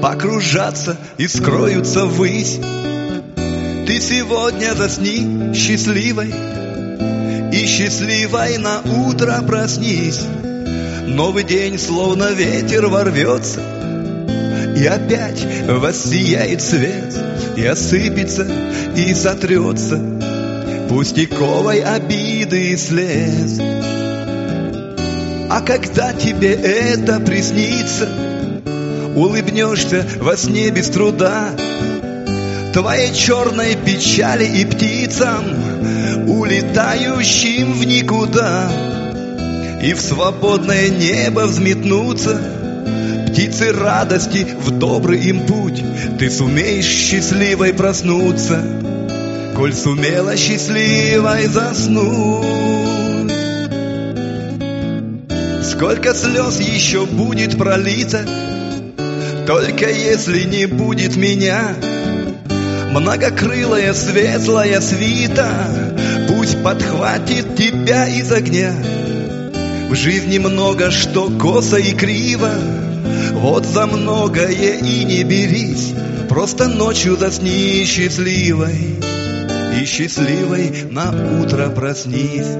Покружатся 0.00 0.96
и 1.18 1.28
скроются 1.28 2.06
ввысь. 2.06 2.58
Ты 3.86 4.00
сегодня 4.00 4.74
засни 4.74 5.52
счастливой 5.52 6.32
И 7.52 7.66
счастливой 7.66 8.56
на 8.56 8.80
утро 8.80 9.42
проснись. 9.46 10.22
Новый 11.06 11.44
день 11.44 11.78
словно 11.78 12.32
ветер 12.32 12.86
ворвется 12.86 13.60
И 14.74 14.86
опять 14.86 15.44
воссияет 15.68 16.62
свет 16.62 17.14
И 17.58 17.66
осыпется, 17.66 18.46
и 18.96 19.12
сотрется 19.12 20.00
Пустяковой 20.88 21.82
обиды 21.82 22.70
и 22.70 22.76
слез 22.78 23.73
А 25.50 25.60
когда 25.60 26.12
тебе 26.12 26.54
это 26.54 27.20
приснится 27.20 28.08
Улыбнешься 29.14 30.06
во 30.20 30.36
сне 30.36 30.70
без 30.70 30.88
труда 30.88 31.50
Твоей 32.72 33.14
черной 33.14 33.76
печали 33.76 34.44
и 34.44 34.64
птицам 34.64 35.44
Улетающим 36.26 37.74
в 37.74 37.84
никуда 37.84 38.70
И 39.82 39.92
в 39.92 40.00
свободное 40.00 40.88
небо 40.88 41.46
взметнуться 41.46 42.40
Птицы 43.28 43.72
радости 43.72 44.46
в 44.60 44.70
добрый 44.70 45.20
им 45.22 45.44
путь. 45.44 45.82
Ты 46.20 46.30
сумеешь 46.30 46.86
счастливой 46.86 47.74
проснуться 47.74 48.64
Коль 49.56 49.74
сумела 49.74 50.36
счастливой 50.36 51.46
заснуть 51.46 52.73
Сколько 55.84 56.14
слез 56.14 56.60
еще 56.60 57.04
будет 57.04 57.58
пролито? 57.58 58.26
Только 59.46 59.90
если 59.90 60.44
не 60.44 60.64
будет 60.64 61.14
меня. 61.16 61.76
Многокрылая 62.90 63.92
светлая 63.92 64.80
свита 64.80 65.46
Пусть 66.26 66.62
подхватит 66.62 67.54
тебя 67.56 68.08
из 68.08 68.32
огня. 68.32 68.72
В 69.90 69.94
жизни 69.94 70.38
много 70.38 70.90
что 70.90 71.28
косо 71.28 71.76
и 71.76 71.92
криво 71.92 72.54
Вот 73.32 73.66
за 73.66 73.86
многое 73.86 74.78
и 74.78 75.04
не 75.04 75.22
берись. 75.22 75.92
Просто 76.30 76.66
ночью 76.68 77.18
засни 77.18 77.84
счастливой 77.84 78.96
И 79.78 79.84
счастливой 79.84 80.84
на 80.90 81.42
утро 81.42 81.68
проснись 81.68 82.56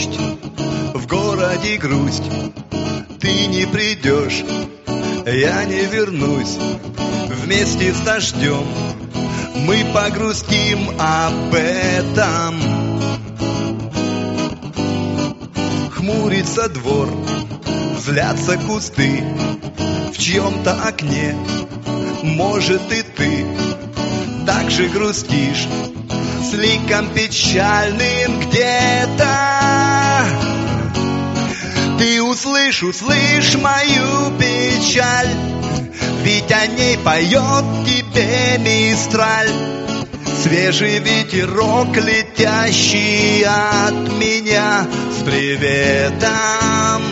дождь, 0.00 0.18
в 0.94 1.06
городе 1.06 1.76
грусть. 1.76 2.22
Ты 3.20 3.46
не 3.46 3.66
придешь, 3.66 4.44
я 5.26 5.64
не 5.64 5.84
вернусь. 5.86 6.56
Вместе 7.28 7.92
с 7.92 8.00
дождем 8.00 8.64
мы 9.54 9.84
погрустим 9.92 10.90
об 10.98 11.54
этом. 11.54 12.60
Хмурится 15.92 16.68
двор, 16.68 17.08
взлятся 17.96 18.56
кусты 18.58 19.22
в 20.12 20.18
чьем-то 20.18 20.72
окне. 20.82 21.36
Может 22.22 22.92
и 22.92 23.02
ты 23.02 23.46
так 24.46 24.70
же 24.70 24.88
грустишь 24.88 25.66
с 26.42 26.54
ликом 26.54 27.12
печальным 27.14 28.40
где-то. 28.40 29.39
Ты 32.42 32.48
услышь, 32.48 32.82
услышь 32.82 33.54
мою 33.56 34.30
печаль, 34.38 35.28
ведь 36.22 36.50
о 36.50 36.66
ней 36.68 36.96
поет 36.96 37.64
тебе 37.84 38.58
мистраль. 38.58 39.50
Свежий 40.42 41.00
ветерок, 41.00 41.94
летящий 41.96 43.44
от 43.44 44.12
меня 44.14 44.86
с 45.18 45.22
приветом. 45.22 47.02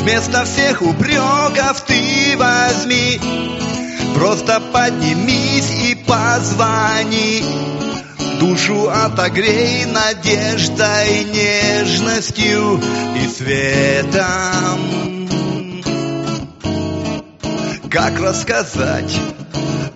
Вместо 0.00 0.44
всех 0.44 0.82
упреков 0.82 1.80
ты 1.86 2.36
возьми 2.36 3.20
Просто 4.14 4.60
поднимись 4.60 5.70
и 5.70 5.94
позвони 5.94 7.42
Душу 8.40 8.88
отогрей 8.88 9.84
надеждой, 9.84 11.24
нежностью 11.24 12.80
и 13.14 13.28
светом. 13.28 14.80
Как 17.90 18.18
рассказать, 18.18 19.14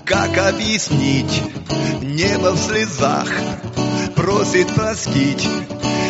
как 0.05 0.37
объяснить 0.37 1.43
Небо 2.03 2.51
в 2.51 2.59
слезах 2.59 3.29
просит 4.15 4.69
простить 4.75 5.49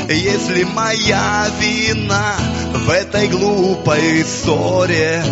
Если 0.09 0.65
моя 0.65 1.47
вина 1.61 2.35
в 2.75 2.91
этой 2.91 3.29
глупой 3.29 4.25
ссоре? 4.25 5.23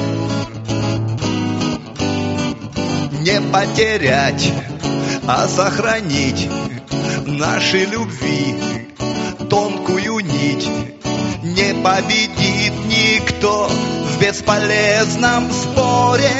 Не 3.22 3.40
потерять, 3.50 4.52
а 5.26 5.48
сохранить 5.48 6.48
нашей 7.26 7.86
любви 7.86 8.54
тонкую 9.48 10.20
нить. 10.20 10.68
Не 11.42 11.74
победит 11.82 12.72
никто 12.86 13.68
в 13.68 14.20
бесполезном 14.20 15.50
споре. 15.52 16.30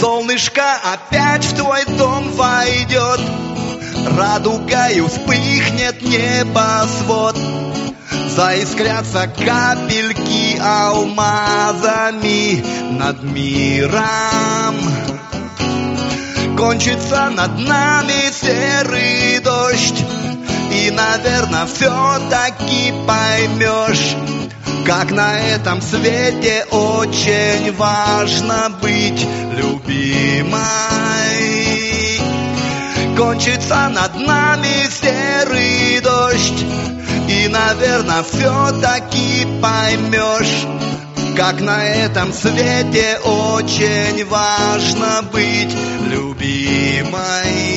Солнышко 0.00 0.78
опять 0.92 1.44
в 1.44 1.56
твой 1.56 1.84
дом 1.98 2.30
войдет, 2.32 3.20
Радугою 4.16 5.08
вспыхнет 5.08 6.02
небосвод. 6.02 7.36
Заискрятся 8.34 9.28
капельки 9.28 10.58
алмазами 10.60 12.62
над 12.92 13.22
миром. 13.22 14.74
Кончится 16.56 17.28
над 17.28 17.58
нами 17.58 18.32
серый 18.32 19.40
дождь, 19.40 20.02
И, 20.72 20.90
наверное, 20.90 21.66
все-таки 21.66 22.94
поймешь, 23.06 24.16
как 24.86 25.10
на 25.10 25.38
этом 25.38 25.82
свете 25.82 26.64
очень 26.70 27.72
важно 27.76 28.70
быть 28.80 29.26
любимой. 29.52 30.56
Кончится 33.16 33.88
над 33.90 34.14
нами 34.16 34.88
серый 34.88 36.00
дождь, 36.00 36.64
и, 37.28 37.48
наверное, 37.48 38.22
все-таки 38.22 39.46
поймешь, 39.60 40.66
как 41.36 41.60
на 41.60 41.84
этом 41.84 42.32
свете 42.32 43.18
очень 43.18 44.24
важно 44.24 45.22
быть 45.30 45.76
любимой. 46.08 47.76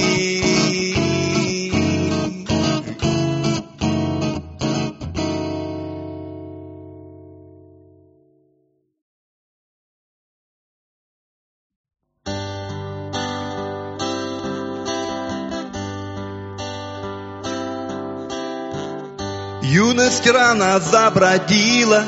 Юность 19.61 20.25
рано 20.27 20.79
забродила 20.79 22.05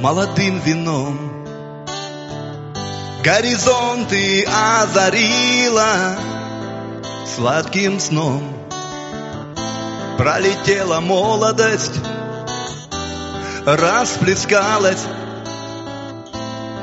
молодым 0.00 0.60
вином. 0.60 1.18
Горизонты 3.22 4.44
озарила 4.44 6.16
сладким 7.36 8.00
сном. 8.00 8.42
Пролетела 10.16 11.00
молодость, 11.00 11.94
расплескалась. 13.64 15.04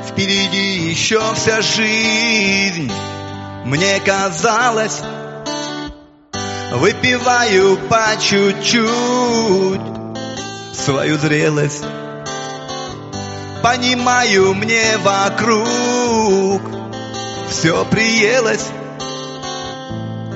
Впереди 0.08 0.88
еще 0.88 1.20
вся 1.34 1.60
жизнь. 1.60 2.90
Мне 3.64 4.00
казалось, 4.00 5.02
Выпиваю 6.72 7.78
по 7.88 8.20
чуть-чуть 8.20 9.80
свою 10.74 11.16
зрелость 11.16 11.84
Понимаю, 13.66 14.54
мне 14.54 14.96
вокруг 14.98 16.62
все 17.50 17.84
приелось. 17.86 18.64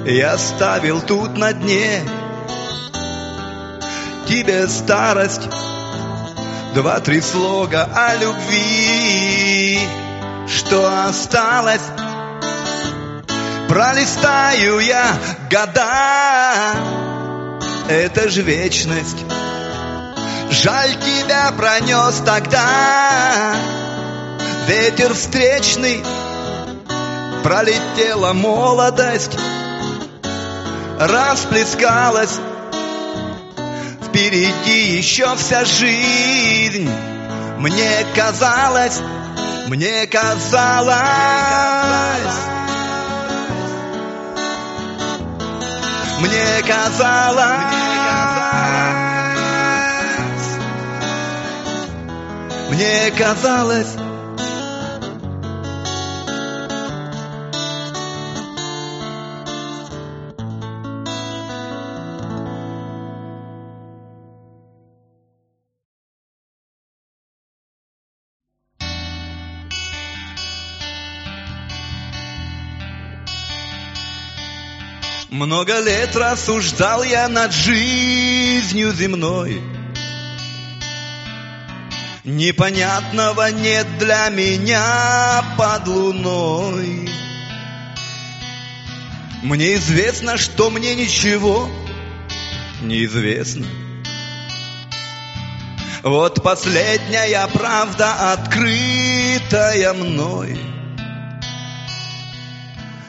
Я 0.04 0.36
ставил 0.36 1.00
тут 1.00 1.36
на 1.36 1.52
дне 1.52 2.00
Тебе 4.26 4.66
старость. 4.66 5.42
Два-три 6.74 7.20
слога 7.20 7.88
о 7.94 8.16
любви 8.16 9.78
Что 10.48 11.06
осталось. 11.06 11.86
Пролистаю 13.68 14.80
я 14.80 15.06
года. 15.48 16.74
Это 17.88 18.28
ж 18.28 18.38
вечность 18.38 19.24
Жаль 20.62 20.94
тебя 20.96 21.50
пронес 21.56 22.16
тогда. 22.26 23.54
Ветер 24.66 25.14
встречный 25.14 26.04
Пролетела 27.42 28.34
молодость 28.34 29.38
Расплескалась. 30.98 32.38
Впереди 34.08 34.98
еще 34.98 35.34
вся 35.36 35.64
жизнь. 35.64 36.90
Мне 37.56 38.04
казалось 38.14 39.00
Мне 39.66 40.06
казалось. 40.08 41.00
Мне 46.18 46.62
казалось 46.68 47.99
Мне 52.70 53.10
казалось 53.18 53.96
Много 75.28 75.80
лет 75.80 76.14
рассуждал 76.14 77.02
я 77.02 77.28
над 77.28 77.52
жизнью 77.52 78.92
земной. 78.92 79.79
Непонятного 82.24 83.50
нет 83.50 83.86
для 83.98 84.28
меня 84.28 85.42
под 85.56 85.88
луной. 85.88 87.08
Мне 89.42 89.74
известно, 89.76 90.36
что 90.36 90.68
мне 90.68 90.94
ничего 90.94 91.70
неизвестно. 92.82 93.66
Вот 96.02 96.42
последняя 96.42 97.46
правда, 97.54 98.32
открытая 98.32 99.94
мной. 99.94 100.60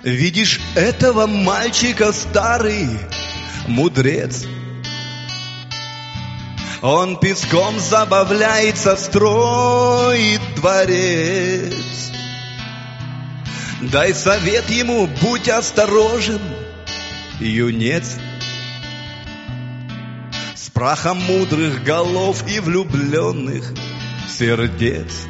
Видишь 0.04 0.62
этого 0.76 1.28
мальчика 1.28 2.14
старый, 2.14 2.88
мудрец. 3.68 4.46
Он 6.82 7.16
песком 7.18 7.80
забавляется, 7.80 8.96
строит 8.96 10.42
дворец. 10.56 12.12
Дай 13.82 14.14
совет 14.16 14.68
ему, 14.70 15.08
будь 15.22 15.48
осторожен, 15.48 16.42
юнец. 17.40 18.18
С 20.56 20.70
прахом 20.72 21.18
мудрых 21.18 21.84
голов 21.84 22.44
и 22.50 22.60
влюбленных 22.60 23.74
сердец. 24.28 25.28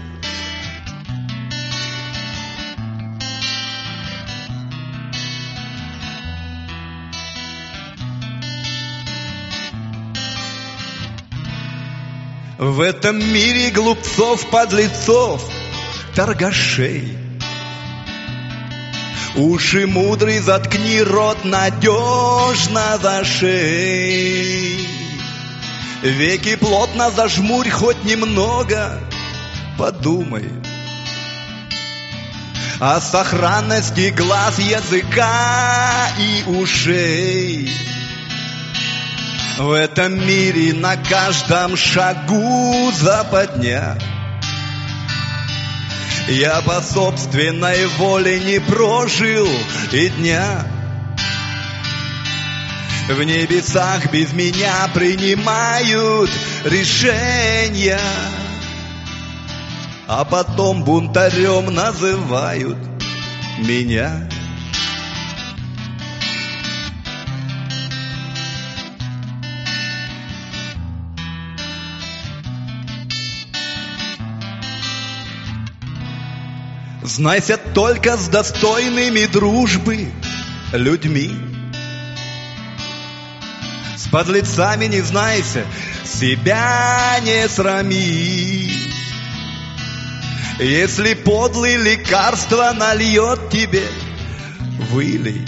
В 12.62 12.80
этом 12.80 13.18
мире 13.18 13.72
глупцов, 13.72 14.48
подлецов, 14.52 15.44
торгашей. 16.14 17.18
Уши 19.36 19.88
мудрый, 19.88 20.38
заткни 20.38 21.02
рот 21.02 21.44
надежно 21.44 23.00
за 23.02 23.26
шеей. 23.26 24.88
Веки 26.04 26.56
плотно 26.56 27.10
зажмурь 27.10 27.72
хоть 27.72 28.04
немного, 28.04 29.00
подумай. 29.80 30.48
О 32.80 33.02
сохранности 33.02 34.14
глаз, 34.16 34.60
языка 34.60 36.12
и 36.20 36.44
ушей. 36.48 37.91
В 39.58 39.72
этом 39.72 40.26
мире 40.26 40.74
на 40.74 40.96
каждом 40.96 41.76
шагу 41.78 42.92
западня. 42.94 43.98
Я 46.28 46.62
по 46.62 46.82
собственной 46.82 47.88
воле 47.88 48.40
не 48.40 48.60
прожил 48.60 49.48
и 49.92 50.10
дня. 50.10 50.66
В 53.10 53.24
небесах 53.24 54.12
без 54.12 54.32
меня 54.32 54.90
принимают 54.94 56.30
решения, 56.64 58.00
а 60.08 60.24
потом 60.24 60.84
бунтарем 60.84 61.74
называют 61.74 62.78
меня. 63.58 64.30
Знайся 77.16 77.58
только 77.58 78.16
с 78.16 78.30
достойными 78.30 79.26
дружбы 79.26 80.08
людьми. 80.72 81.30
С 83.98 84.08
подлецами 84.08 84.86
не 84.86 85.02
знайся, 85.02 85.66
себя 86.06 87.20
не 87.22 87.50
срами. 87.50 88.72
Если 90.58 91.14
подлый 91.16 91.76
лекарство 91.76 92.72
нальет 92.72 93.50
тебе, 93.50 93.84
вылей. 94.90 95.46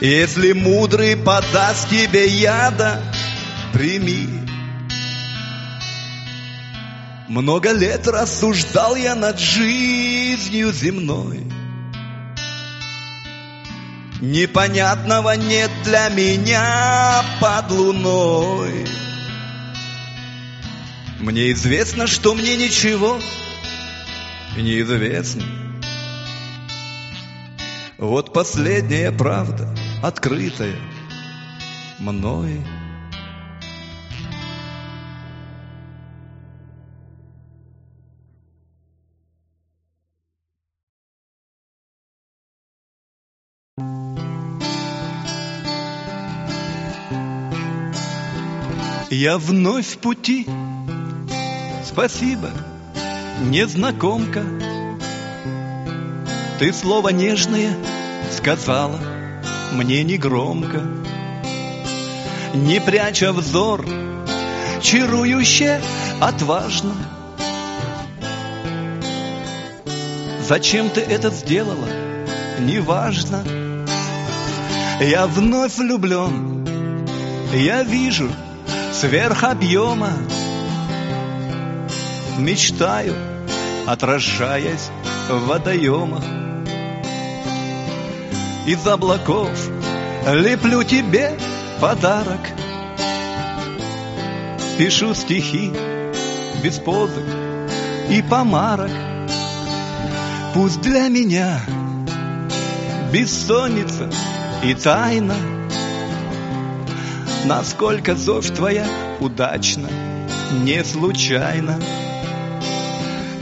Если 0.00 0.54
мудрый 0.54 1.16
подаст 1.16 1.88
тебе 1.88 2.26
яда, 2.26 3.00
прими. 3.72 4.47
Много 7.28 7.72
лет 7.72 8.08
рассуждал 8.08 8.96
я 8.96 9.14
над 9.14 9.38
жизнью 9.38 10.72
земной. 10.72 11.44
Непонятного 14.20 15.36
нет 15.36 15.70
для 15.84 16.08
меня 16.08 17.22
под 17.40 17.70
луной. 17.70 18.86
Мне 21.20 21.52
известно, 21.52 22.06
что 22.06 22.34
мне 22.34 22.56
ничего 22.56 23.20
неизвестно. 24.56 25.44
Вот 27.98 28.32
последняя 28.32 29.12
правда, 29.12 29.74
открытая 30.02 30.76
мной. 31.98 32.64
Я 49.10 49.38
вновь 49.38 49.86
в 49.86 49.98
пути. 49.98 50.46
Спасибо, 51.84 52.50
незнакомка. 53.40 54.42
Ты 56.58 56.72
слово 56.72 57.08
нежное 57.08 57.74
сказала. 58.36 58.98
мне 59.72 60.02
не 60.04 60.18
громко, 60.18 60.82
не 62.54 62.80
пряча 62.80 63.32
взор, 63.32 63.86
чарующе, 64.82 65.80
отважно. 66.20 66.94
Зачем 70.46 70.90
ты 70.90 71.00
это 71.00 71.30
сделала? 71.30 71.88
Неважно. 72.60 73.42
Я 75.00 75.26
вновь 75.26 75.76
влюблен, 75.76 76.66
я 77.54 77.82
вижу 77.84 78.30
сверх 79.00 79.44
объема, 79.44 80.10
мечтаю, 82.36 83.14
отражаясь 83.86 84.90
в 85.28 85.46
водоемах. 85.46 86.24
Из 88.66 88.84
облаков 88.88 89.50
леплю 90.26 90.82
тебе 90.82 91.38
подарок, 91.80 92.40
Пишу 94.78 95.14
стихи 95.14 95.72
без 96.62 96.78
позы 96.78 97.22
и 98.10 98.20
помарок. 98.20 98.90
Пусть 100.54 100.80
для 100.80 101.06
меня 101.06 101.60
бессонница 103.12 104.10
и 104.64 104.74
тайна, 104.74 105.36
Насколько 107.48 108.14
зовь 108.14 108.54
твоя 108.54 108.86
удачна, 109.20 109.88
не 110.64 110.84
случайно. 110.84 111.80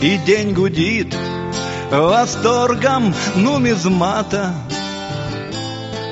И 0.00 0.16
день 0.18 0.52
гудит 0.52 1.12
восторгом 1.90 3.12
нумизмата 3.34 4.54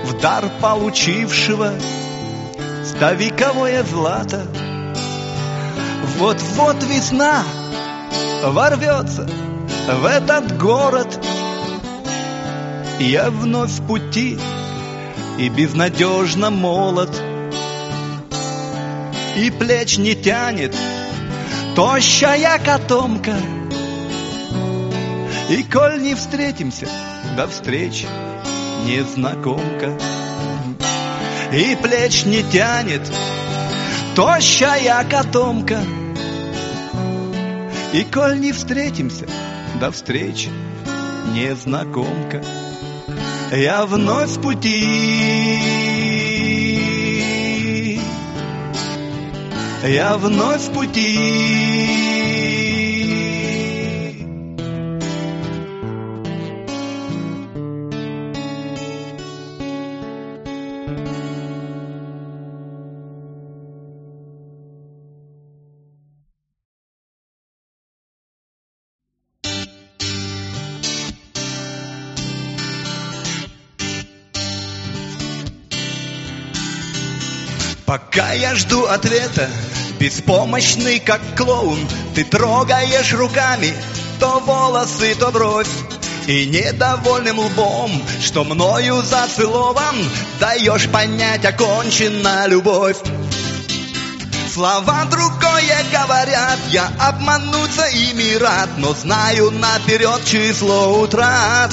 В 0.07 0.21
дар 0.21 0.45
получившего 0.61 1.73
ставиковое 2.85 3.85
злато. 3.85 4.45
Вот-вот 6.19 6.83
весна 6.83 7.45
ворвется 8.43 9.29
в 10.01 10.05
этот 10.05 10.59
город. 10.59 11.25
Я 12.99 13.31
вновь 13.31 13.71
в 13.71 13.87
пути 13.87 14.37
и 15.39 15.49
безнадежно 15.49 16.51
молод. 16.51 17.24
И 19.37 19.51
плеч 19.51 19.99
не 19.99 20.15
тянет 20.15 20.77
тощая 21.75 22.59
котомка. 22.59 23.35
И 25.51 25.63
коль 25.65 26.01
не 26.01 26.15
встретимся, 26.15 26.89
до 27.37 27.49
встречи 27.49 28.07
незнакомка. 28.87 29.99
И 31.53 31.77
плеч 31.77 32.25
не 32.25 32.43
тянет 32.45 33.03
тощая 34.15 35.05
котомка. 35.05 35.81
И 37.93 38.05
коль 38.05 38.41
не 38.41 38.53
встретимся, 38.53 39.27
до 39.81 39.91
встречи 39.91 40.51
незнакомка. 41.33 42.43
Я 43.53 43.85
вновь 43.87 44.31
в 44.31 44.41
пути. 44.41 45.94
Я 49.87 50.17
вновь 50.17 50.63
в 50.63 50.73
пути. 50.73 52.04
Я 78.35 78.55
жду 78.55 78.85
ответа, 78.85 79.49
беспомощный 79.99 80.99
как 81.01 81.21
клоун, 81.37 81.79
Ты 82.15 82.25
трогаешь 82.25 83.13
руками 83.13 83.75
то 84.21 84.39
волосы, 84.41 85.15
то 85.19 85.31
бровь, 85.31 85.69
И 86.27 86.47
недовольным 86.47 87.39
лбом, 87.39 87.91
что 88.21 88.45
мною 88.45 89.03
зацелован, 89.03 89.97
Даешь 90.41 90.89
понять, 90.89 91.45
окончена 91.45 92.47
любовь. 92.47 92.99
Слова 94.53 95.05
другое 95.11 95.85
говорят, 95.93 96.59
я 96.71 96.89
обмануться 97.01 97.87
ими 97.87 98.37
рад, 98.37 98.71
Но 98.77 98.95
знаю 98.95 99.51
наперед 99.51 100.25
число 100.25 101.01
утрат. 101.01 101.73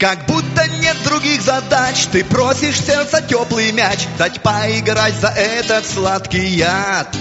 Как 0.00 0.24
будто 0.24 0.66
нет 0.66 0.96
других 1.04 1.42
задач 1.42 2.06
Ты 2.10 2.24
просишь 2.24 2.80
сердца 2.80 3.20
теплый 3.20 3.70
мяч 3.70 3.98
Дать 4.16 4.40
поиграть 4.40 5.14
за 5.16 5.28
этот 5.28 5.86
сладкий 5.86 6.46
яд. 6.46 7.14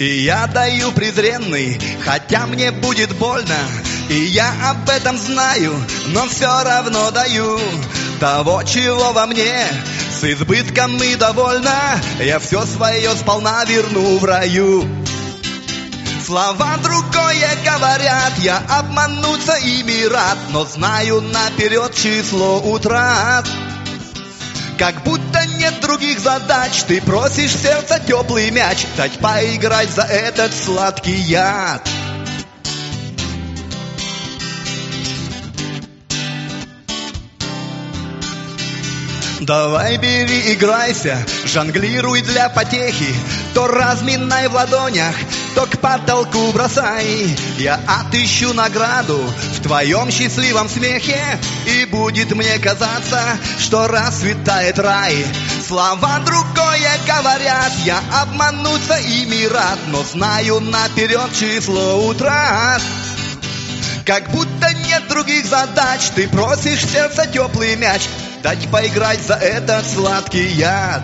И 0.00 0.22
я 0.24 0.48
даю 0.48 0.90
презренный, 0.90 1.80
хотя 2.04 2.46
мне 2.46 2.72
будет 2.72 3.14
больно 3.14 3.58
И 4.08 4.14
я 4.14 4.52
об 4.70 4.90
этом 4.90 5.16
знаю, 5.16 5.72
но 6.08 6.26
все 6.26 6.64
равно 6.64 7.12
даю 7.12 7.60
Того, 8.18 8.64
чего 8.64 9.12
во 9.12 9.26
мне. 9.26 9.68
С 10.10 10.24
избытком 10.24 11.00
и 11.00 11.14
довольна 11.14 12.00
Я 12.18 12.40
все 12.40 12.66
свое 12.66 13.14
сполна 13.14 13.64
верну 13.64 14.18
в 14.18 14.24
раю 14.24 15.01
Слова 16.24 16.76
другое 16.76 17.50
говорят, 17.64 18.38
я 18.38 18.58
обмануться 18.68 19.54
ими 19.56 20.04
рад, 20.04 20.38
но 20.50 20.64
знаю 20.64 21.20
наперед 21.20 21.94
число 21.96 22.60
утрат. 22.60 23.44
Как 24.78 25.02
будто 25.02 25.44
нет 25.58 25.80
других 25.80 26.20
задач, 26.20 26.84
ты 26.86 27.00
просишь 27.02 27.56
сердце 27.56 28.00
теплый 28.06 28.50
мяч, 28.50 28.86
дать 28.96 29.18
поиграть 29.18 29.90
за 29.90 30.02
этот 30.02 30.54
сладкий 30.54 31.14
яд. 31.14 31.88
Давай 39.40 39.96
бери, 39.96 40.54
играйся, 40.54 41.18
жонглируй 41.46 42.22
для 42.22 42.48
потехи, 42.48 43.12
То 43.54 43.66
разминай 43.66 44.46
в 44.46 44.54
ладонях, 44.54 45.16
то 45.54 45.66
к 45.66 45.78
потолку 45.78 46.52
бросай. 46.52 47.36
Я 47.58 47.80
отыщу 47.86 48.52
награду 48.52 49.18
в 49.18 49.62
твоем 49.62 50.10
счастливом 50.10 50.68
смехе, 50.68 51.38
И 51.66 51.84
будет 51.86 52.32
мне 52.32 52.58
казаться, 52.58 53.38
что 53.58 53.86
расцветает 53.88 54.78
рай. 54.78 55.24
Слова 55.66 56.20
другое 56.24 56.92
говорят, 57.06 57.72
я 57.84 58.00
обмануться 58.22 58.96
ими 58.98 59.46
рад, 59.46 59.78
Но 59.88 60.02
знаю 60.02 60.60
наперед 60.60 61.30
число 61.38 62.06
утрат. 62.06 62.82
Как 64.04 64.30
будто 64.30 64.74
нет 64.74 65.06
других 65.08 65.46
задач, 65.46 66.00
ты 66.14 66.28
просишь 66.28 66.84
сердце 66.84 67.26
теплый 67.26 67.76
мяч, 67.76 68.02
Дать 68.42 68.68
поиграть 68.70 69.22
за 69.22 69.34
этот 69.34 69.88
сладкий 69.88 70.48
яд. 70.48 71.02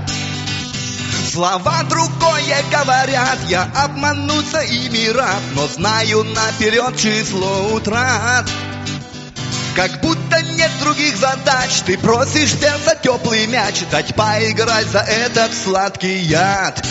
Слова 1.38 1.84
другое 1.84 2.64
говорят, 2.68 3.38
я 3.48 3.70
обмануться 3.76 4.58
ими 4.58 5.06
рад, 5.06 5.40
Но 5.54 5.68
знаю 5.68 6.24
наперед 6.24 6.96
число 6.96 7.74
утрат. 7.74 8.44
Как 9.76 10.00
будто 10.00 10.42
нет 10.42 10.72
других 10.80 11.16
задач, 11.16 11.70
ты 11.86 11.96
просишь 11.96 12.58
сердце 12.58 12.98
теплый 13.00 13.46
мяч, 13.46 13.76
Дать 13.88 14.16
поиграть 14.16 14.88
за 14.88 14.98
этот 14.98 15.52
сладкий 15.54 16.18
яд. 16.22 16.84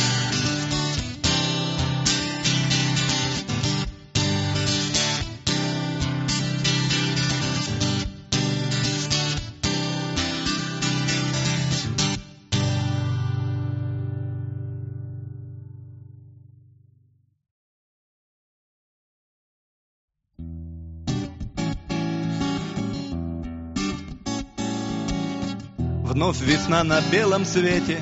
Вновь 26.17 26.41
весна 26.41 26.83
на 26.83 26.99
белом 27.11 27.45
свете, 27.45 27.99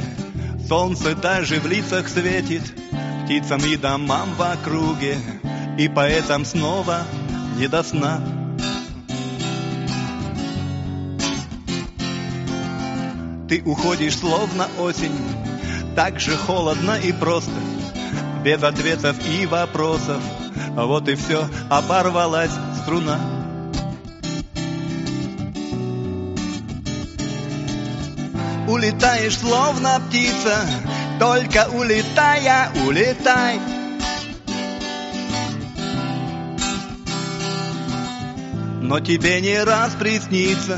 Солнце 0.69 1.15
даже 1.15 1.59
в 1.59 1.67
лицах 1.67 2.07
светит, 2.07 2.61
Птицам 3.25 3.59
и 3.65 3.75
домам 3.75 4.35
в 4.35 4.41
округе 4.41 5.17
И 5.77 5.89
поэтам 5.89 6.45
снова 6.45 7.01
не 7.57 7.67
до 7.67 7.83
сна. 7.83 8.21
Ты 13.49 13.61
уходишь 13.65 14.15
словно 14.15 14.69
осень, 14.79 15.19
так 15.97 16.21
же 16.21 16.37
холодно 16.37 16.97
и 16.97 17.11
просто, 17.11 17.51
без 18.45 18.63
ответов 18.63 19.17
и 19.27 19.45
вопросов. 19.45 20.23
Вот 20.69 21.09
и 21.09 21.15
все, 21.15 21.49
оборвалась 21.69 22.53
струна. 22.81 23.34
Улетаешь 28.75 29.37
словно 29.37 30.01
птица, 30.09 30.67
только 31.17 31.69
улетая, 31.71 32.69
улетай. 32.85 33.57
Но 38.81 38.99
тебе 38.99 39.39
не 39.39 39.63
раз 39.63 39.93
приснится 39.93 40.77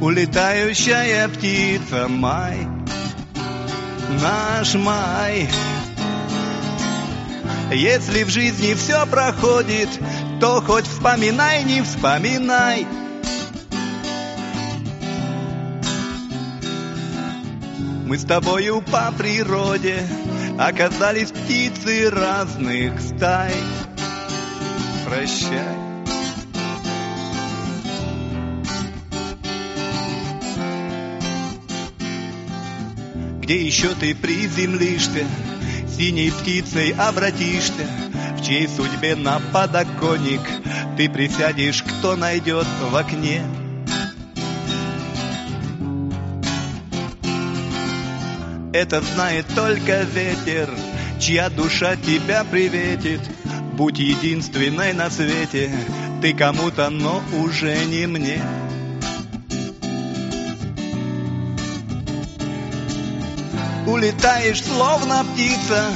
улетающая 0.00 1.26
птица 1.26 2.06
май, 2.06 2.68
наш 4.22 4.74
май. 4.74 5.50
Если 7.72 8.22
в 8.22 8.28
жизни 8.28 8.74
все 8.74 9.04
проходит, 9.06 9.88
то 10.40 10.62
хоть 10.64 10.86
вспоминай, 10.86 11.64
не 11.64 11.82
вспоминай. 11.82 12.86
Мы 18.14 18.18
с 18.18 18.24
тобою 18.24 18.80
по 18.80 19.10
природе 19.10 20.06
оказались 20.56 21.32
птицы 21.32 22.08
разных 22.10 23.00
стай. 23.00 23.52
Прощай. 25.04 25.74
Где 33.40 33.66
еще 33.66 33.88
ты 33.96 34.14
приземлишься, 34.14 35.26
синей 35.98 36.30
птицей 36.30 36.92
обратишься, 36.92 37.84
В 38.38 38.44
чьей 38.46 38.68
судьбе 38.68 39.16
на 39.16 39.40
подоконник 39.52 40.42
ты 40.96 41.10
присядешь, 41.10 41.82
кто 41.82 42.14
найдет 42.14 42.68
в 42.92 42.94
окне. 42.94 43.42
Это 48.74 49.00
знает 49.02 49.46
только 49.54 50.02
ветер, 50.02 50.68
чья 51.20 51.48
душа 51.48 51.94
тебя 51.94 52.42
приветит. 52.42 53.20
Будь 53.74 54.00
единственной 54.00 54.92
на 54.92 55.10
свете, 55.10 55.70
ты 56.20 56.34
кому-то, 56.34 56.90
но 56.90 57.22
уже 57.44 57.84
не 57.84 58.08
мне. 58.08 58.42
Улетаешь 63.86 64.64
словно 64.64 65.24
птица, 65.32 65.92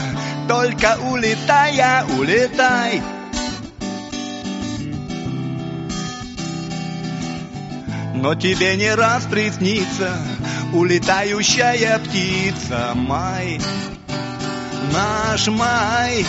только 0.46 0.98
улетая, 1.02 2.04
улетай. 2.16 3.02
Но 8.20 8.34
тебе 8.34 8.74
не 8.76 8.92
раз 8.92 9.26
приснится 9.26 10.12
улетающая 10.72 11.98
птица 12.00 12.90
май, 12.94 13.60
наш 14.92 15.46
май. 15.46 16.26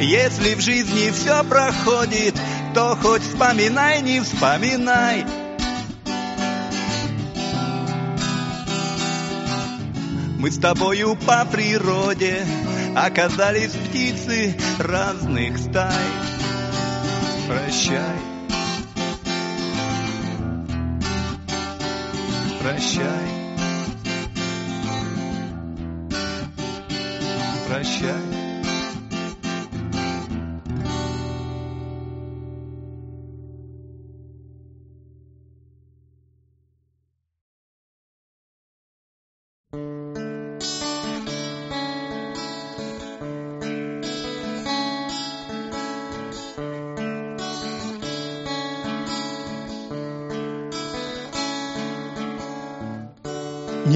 Если 0.00 0.54
в 0.54 0.60
жизни 0.60 1.10
все 1.12 1.44
проходит, 1.44 2.34
то 2.74 2.98
хоть 3.00 3.22
вспоминай, 3.22 4.02
не 4.02 4.20
вспоминай. 4.20 5.24
Мы 10.38 10.50
с 10.50 10.58
тобою 10.58 11.14
по 11.14 11.44
природе 11.44 12.44
оказались 12.96 13.70
птицы 13.70 14.56
разных 14.80 15.58
стай. 15.58 15.94
Прощай. 17.46 18.29
Прощай. 22.60 23.04
Прощай. 27.66 28.39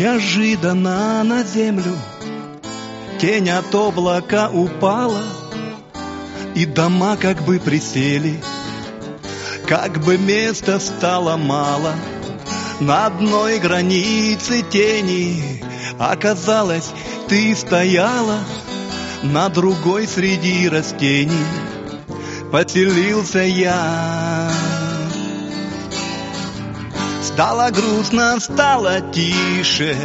Неожиданно 0.05 1.25
на 1.25 1.43
землю 1.45 1.97
Тень 3.19 3.49
от 3.49 3.75
облака 3.75 4.51
упала, 4.51 5.23
И 6.55 6.67
дома 6.67 7.17
как 7.17 7.41
бы 7.41 7.59
присели, 7.59 8.39
Как 9.67 10.05
бы 10.05 10.19
места 10.19 10.79
стало 10.79 11.39
мало. 11.39 11.95
На 12.81 13.07
одной 13.07 13.59
границе 13.59 14.61
тени 14.61 15.65
Оказалось, 15.99 16.91
ты 17.29 17.57
стояла, 17.57 18.41
На 19.23 19.49
другой 19.49 20.07
среди 20.07 20.69
растений 20.69 21.47
Поселился 22.53 23.39
я. 23.39 24.24
Стало 27.35 27.71
грустно, 27.71 28.39
стало 28.39 29.01
тише, 29.01 29.97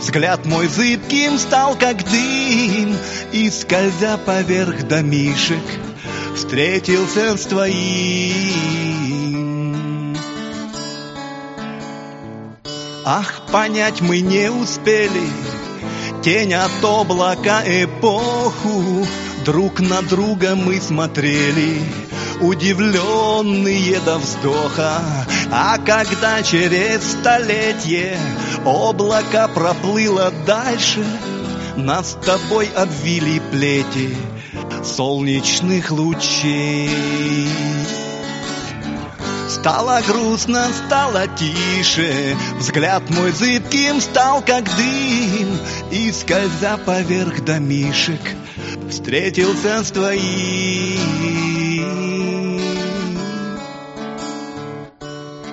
Взгляд 0.00 0.46
мой 0.46 0.68
зыбким 0.68 1.38
стал, 1.38 1.76
как 1.76 2.02
дым, 2.02 2.96
И, 3.30 3.50
скользя 3.50 4.16
поверх 4.16 4.88
домишек, 4.88 5.60
Встретился 6.34 7.36
с 7.36 7.42
твоим. 7.44 7.76
Ах, 13.04 13.42
понять 13.52 14.00
мы 14.00 14.20
не 14.20 14.50
успели, 14.50 15.28
Тень 16.24 16.54
от 16.54 16.82
облака 16.82 17.60
эпоху, 17.66 19.06
Друг 19.44 19.80
на 19.80 20.00
друга 20.00 20.56
мы 20.56 20.80
смотрели, 20.80 21.82
удивленные 22.40 24.00
до 24.00 24.18
вздоха. 24.18 25.00
А 25.50 25.78
когда 25.78 26.42
через 26.42 27.02
столетие 27.12 28.18
облако 28.64 29.48
проплыло 29.48 30.32
дальше, 30.46 31.04
нас 31.76 32.12
с 32.12 32.24
тобой 32.24 32.68
обвили 32.74 33.40
плети 33.50 34.16
солнечных 34.84 35.90
лучей. 35.90 36.90
Стало 39.48 40.00
грустно, 40.06 40.68
стало 40.86 41.26
тише, 41.26 42.36
Взгляд 42.58 43.02
мой 43.10 43.32
зыбким 43.32 44.00
стал, 44.00 44.40
как 44.40 44.64
дым, 44.64 45.58
И, 45.90 46.12
скользя 46.12 46.76
поверх 46.76 47.44
домишек, 47.44 48.20
Встретился 48.88 49.82
с 49.82 49.90
твоим. 49.90 51.67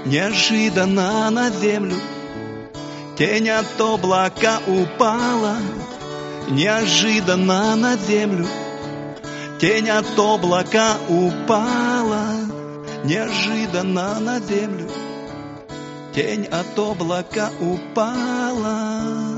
Неожиданно 0.06 1.32
на 1.32 1.50
землю 1.50 1.96
Тень 3.18 3.50
от 3.50 3.82
облака 3.82 4.60
упала, 4.68 5.58
Неожиданно 6.50 7.76
на 7.76 7.98
землю 7.98 8.48
Тень 9.60 9.90
от 9.90 10.20
облака 10.20 10.98
упала, 11.10 12.24
Неожиданно 13.04 14.20
на 14.20 14.40
землю 14.40 14.92
Тень 16.14 16.46
от 16.46 16.78
облака 16.78 17.50
упала. 17.60 19.35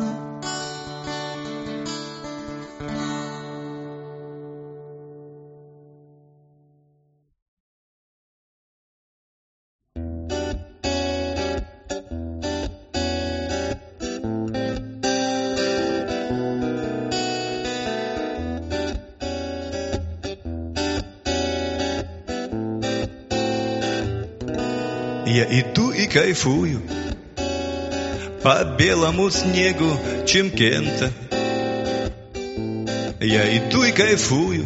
Я 25.28 25.43
иду 25.43 25.91
и 25.91 26.07
кайфую 26.07 26.82
По 28.43 28.63
белому 28.63 29.30
снегу 29.30 29.99
Чимкента 30.25 31.11
Я 33.19 33.57
иду 33.57 33.84
и 33.84 33.91
кайфую 33.91 34.65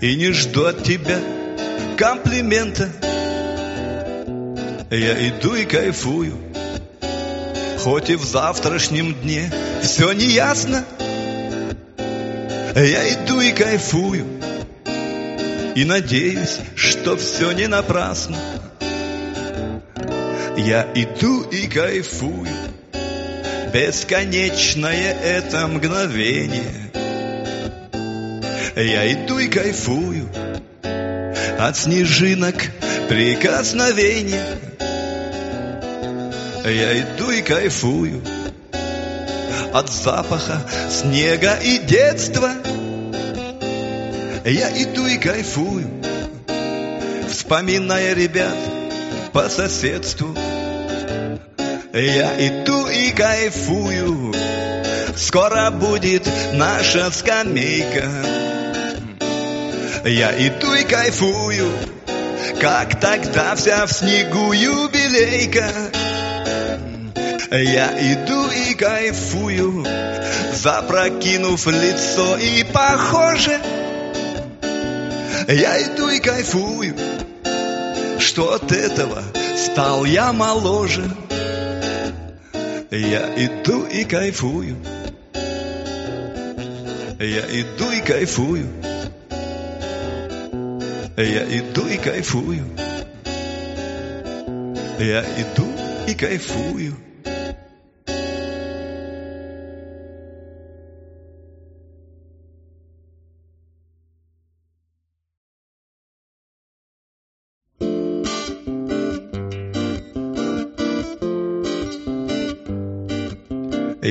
И 0.00 0.14
не 0.14 0.30
жду 0.30 0.66
от 0.66 0.84
тебя 0.84 1.18
комплимента. 1.96 2.88
Я 4.90 5.28
иду 5.28 5.56
и 5.56 5.64
кайфую 5.64 6.38
Хоть 7.80 8.10
и 8.10 8.14
в 8.14 8.22
завтрашнем 8.22 9.14
дне 9.14 9.52
Все 9.82 10.12
неясно. 10.12 10.84
Я 12.76 13.12
иду 13.12 13.40
и 13.40 13.50
кайфую 13.50 14.24
И 15.74 15.84
надеюсь, 15.84 16.58
что 16.76 17.16
все 17.16 17.50
не 17.50 17.66
напрасно 17.66 18.36
я 20.60 20.86
иду 20.94 21.42
и 21.42 21.66
кайфую, 21.66 22.46
Бесконечное 23.72 25.14
это 25.22 25.68
мгновение. 25.68 26.90
Я 28.74 29.12
иду 29.12 29.38
и 29.38 29.46
кайфую 29.46 30.28
От 31.58 31.76
снежинок 31.76 32.56
прикосновения. 33.08 34.44
Я 36.64 37.00
иду 37.00 37.30
и 37.30 37.42
кайфую 37.42 38.22
От 39.72 39.88
запаха 39.88 40.60
снега 40.90 41.54
и 41.62 41.78
детства. 41.78 42.50
Я 44.44 44.70
иду 44.82 45.06
и 45.06 45.16
кайфую, 45.16 45.88
Вспоминая 47.28 48.14
ребят 48.14 48.56
по 49.32 49.48
соседству. 49.48 50.34
Я 51.92 52.36
иду 52.38 52.86
и 52.86 53.10
кайфую, 53.10 54.32
скоро 55.16 55.72
будет 55.72 56.24
наша 56.52 57.10
скамейка. 57.10 58.08
Я 60.04 60.30
иду 60.46 60.72
и 60.72 60.84
кайфую, 60.84 61.68
как 62.60 63.00
тогда 63.00 63.56
вся 63.56 63.86
в 63.86 63.92
снегу 63.92 64.52
юбилейка. 64.52 65.66
Я 67.50 67.90
иду 68.12 68.48
и 68.50 68.74
кайфую, 68.74 69.84
запрокинув 70.52 71.66
лицо 71.66 72.36
и 72.36 72.62
похоже. 72.62 73.58
Я 75.48 75.82
иду 75.82 76.08
и 76.08 76.20
кайфую, 76.20 76.94
что 78.20 78.54
от 78.54 78.70
этого 78.70 79.24
стал 79.56 80.04
я 80.04 80.32
моложе. 80.32 81.10
Я 82.90 83.32
иду 83.36 83.86
и 83.86 84.04
кайфую. 84.04 84.76
Я 87.20 87.44
иду 87.60 87.90
и 87.92 88.00
кайфую. 88.00 88.66
Я 91.16 91.44
иду 91.44 91.86
и 91.86 91.96
кайфую. 91.98 92.64
Я 94.98 95.22
иду 95.22 95.68
и 96.08 96.14
кайфую. 96.14 96.96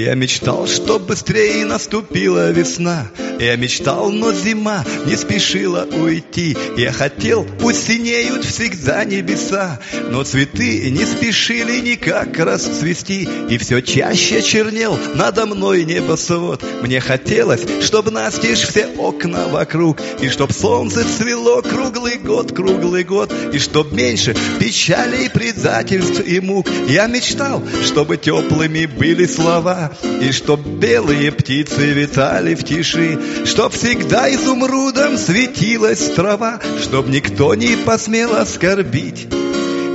Я 0.09 0.15
мечтал, 0.15 0.65
что 0.65 0.97
быстрее 0.97 1.65
наступила 1.65 2.49
весна. 2.49 3.11
Я 3.39 3.55
мечтал, 3.55 4.11
но 4.11 4.33
зима 4.33 4.83
не 5.05 5.15
спешила 5.15 5.87
уйти. 5.89 6.57
Я 6.75 6.91
хотел, 6.91 7.47
пусть 7.59 7.87
синеют 7.87 8.43
всегда 8.43 9.05
небеса, 9.05 9.79
но 10.09 10.23
цветы 10.23 10.89
не 10.91 11.05
спешили 11.05 11.79
никак 11.79 12.37
расцвести. 12.37 13.27
И 13.49 13.57
все 13.57 13.81
чаще 13.81 14.41
чернел 14.41 14.99
надо 15.15 15.45
мной 15.45 15.85
небосвод. 15.85 16.61
Мне 16.81 16.99
хотелось, 16.99 17.61
чтоб 17.81 18.11
настежь 18.11 18.67
все 18.67 18.87
окна 18.97 19.47
вокруг, 19.47 19.99
и 20.21 20.27
чтоб 20.27 20.51
солнце 20.51 21.05
цвело 21.05 21.61
круглый 21.61 22.17
год, 22.17 22.51
круглый 22.51 23.05
год, 23.05 23.33
и 23.53 23.59
чтоб 23.59 23.93
меньше 23.93 24.35
печалей, 24.59 25.29
предательств 25.29 26.27
и 26.27 26.41
мук. 26.41 26.67
Я 26.89 27.07
мечтал, 27.07 27.63
чтобы 27.85 28.17
теплыми 28.17 28.85
были 28.85 29.25
слова, 29.25 29.93
и 30.21 30.33
чтоб 30.33 30.59
белые 30.59 31.31
птицы 31.31 31.91
витали 31.91 32.55
в 32.55 32.65
тиши, 32.65 33.17
Чтоб 33.45 33.73
всегда 33.73 34.33
изумрудом 34.33 35.17
светилась 35.17 36.11
трава, 36.11 36.59
Чтоб 36.81 37.07
никто 37.07 37.55
не 37.55 37.75
посмел 37.77 38.35
оскорбить 38.35 39.27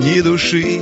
ни 0.00 0.20
души. 0.20 0.80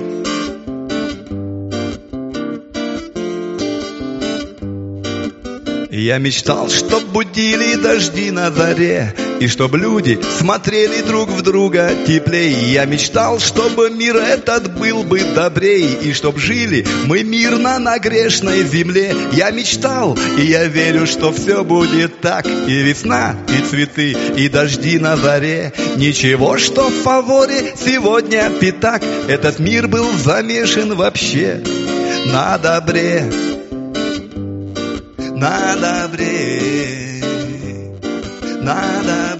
Я 5.91 6.19
мечтал, 6.19 6.69
чтоб 6.69 7.05
будили 7.05 7.77
дожди 7.77 8.31
на 8.31 8.51
заре, 8.51 9.15
И 9.43 9.49
чтоб 9.49 9.75
люди 9.75 10.21
смотрели 10.39 11.03
друг 11.03 11.29
в 11.29 11.43
друга 11.43 11.91
теплей. 12.07 12.55
Я 12.71 12.85
мечтал, 12.85 13.41
чтобы 13.41 13.91
мир 13.91 14.15
этот 14.15 14.73
был 14.79 15.03
бы 15.03 15.19
добрей, 15.35 15.99
И 16.01 16.13
чтоб 16.13 16.39
жили 16.39 16.87
мы 17.07 17.25
мирно 17.25 17.81
на 17.81 17.99
грешной 17.99 18.63
земле. 18.63 19.17
Я 19.33 19.51
мечтал, 19.51 20.17
и 20.39 20.43
я 20.43 20.67
верю, 20.67 21.09
что 21.09 21.33
все 21.33 21.65
будет 21.65 22.21
так, 22.21 22.47
И 22.47 22.83
весна, 22.83 23.35
и 23.49 23.69
цветы, 23.69 24.13
и 24.13 24.49
дожди 24.49 25.01
на 25.01 25.17
заре. 25.17 25.73
Ничего, 25.97 26.57
что 26.57 26.89
в 26.89 27.03
фаворе 27.03 27.75
сегодня 27.77 28.49
пятак, 28.61 29.03
Этот 29.27 29.59
мир 29.59 29.89
был 29.89 30.07
замешан 30.19 30.95
вообще 30.95 31.61
на 32.27 32.59
добре 32.59 33.29
на 35.43 35.75
добре, 35.75 37.21
на 38.61 39.03
добре. 39.03 39.32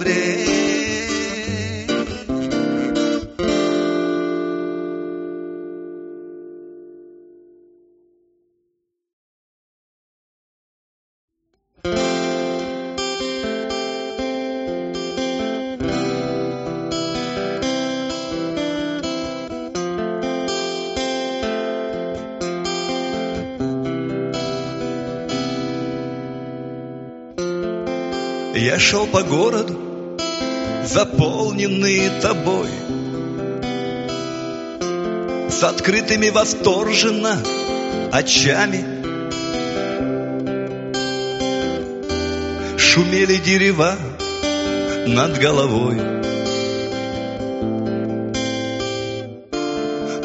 Я 28.73 28.79
шел 28.79 29.05
по 29.05 29.21
городу, 29.21 29.79
заполненный 30.83 32.09
тобой, 32.23 32.69
С 35.47 35.61
открытыми 35.63 36.29
восторженно 36.31 37.37
очами. 38.11 38.83
Шумели 42.79 43.35
дерева 43.35 43.95
над 45.05 45.37
головой. 45.37 45.99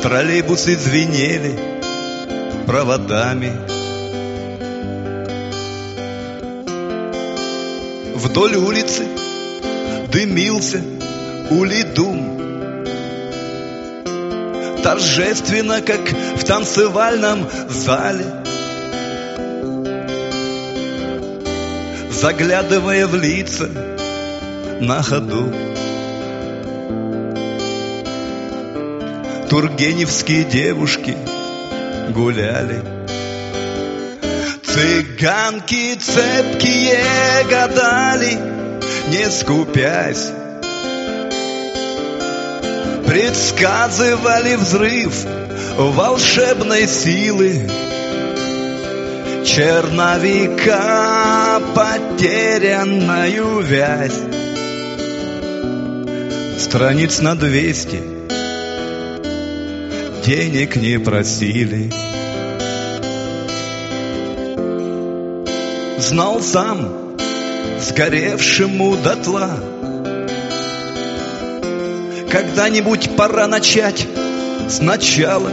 Троллейбусы 0.02 0.74
звенели 0.74 1.54
проводами. 2.66 3.52
Вдоль 8.18 8.56
улицы 8.56 9.06
дымился 10.10 10.82
улидум. 11.50 12.36
Торжественно, 14.82 15.80
как 15.82 16.00
в 16.36 16.42
танцевальном 16.44 17.48
зале. 17.68 18.26
Заглядывая 22.10 23.06
в 23.06 23.14
лица 23.14 23.68
на 24.80 25.00
ходу. 25.00 25.54
Тургеневские 29.48 30.42
девушки 30.42 31.16
гуляли. 32.12 32.97
Цыганки 34.78 35.96
цепкие 35.96 37.02
гадали, 37.50 38.38
не 39.08 39.28
скупясь. 39.28 40.30
Предсказывали 43.04 44.54
взрыв 44.54 45.26
волшебной 45.76 46.86
силы. 46.86 47.68
Черновика 49.44 50.80
потерянную 51.74 53.58
вязь. 53.58 54.20
Страниц 56.56 57.18
на 57.18 57.34
двести. 57.34 58.00
Денег 60.24 60.76
не 60.76 61.00
просили 61.00 62.07
Знал 66.08 66.40
сам 66.40 66.88
сгоревшему 67.78 68.96
дотла. 68.96 69.50
Когда-нибудь 72.30 73.14
пора 73.14 73.46
начать 73.46 74.06
сначала. 74.70 75.50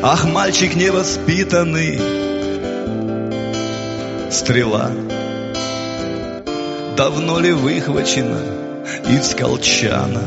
Ах, 0.00 0.26
мальчик 0.26 0.76
невоспитанный 0.76 2.00
Стрела. 4.30 4.92
Давно 6.96 7.40
ли 7.40 7.50
выхвачена 7.50 8.38
из 9.08 9.34
колчана? 9.34 10.22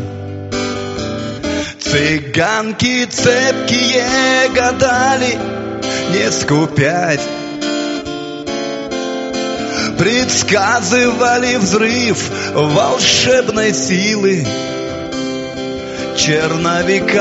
Цыганки 1.80 3.06
цепкие 3.06 4.50
гадали 4.54 5.38
Не 6.14 6.32
скупять 6.32 7.22
Предсказывали 10.00 11.58
взрыв 11.58 12.32
волшебной 12.54 13.74
силы. 13.74 14.46
Черновика 16.16 17.20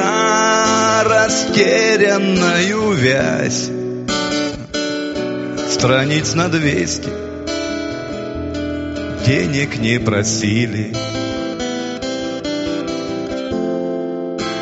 растерянную 1.05 2.93
вязь. 2.93 3.68
Страниц 5.72 6.34
на 6.34 6.49
двести. 6.49 7.09
Денег 9.26 9.78
не 9.78 9.99
просили. 9.99 10.95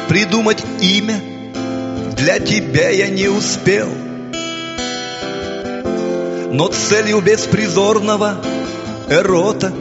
Придумать 0.08 0.64
имя 0.80 1.20
для 2.16 2.38
тебя 2.38 2.88
я 2.88 3.08
не 3.10 3.28
успел– 3.28 3.90
но 6.50 6.68
целью 6.68 7.20
беспризорного 7.20 8.36
эрота. 9.08 9.72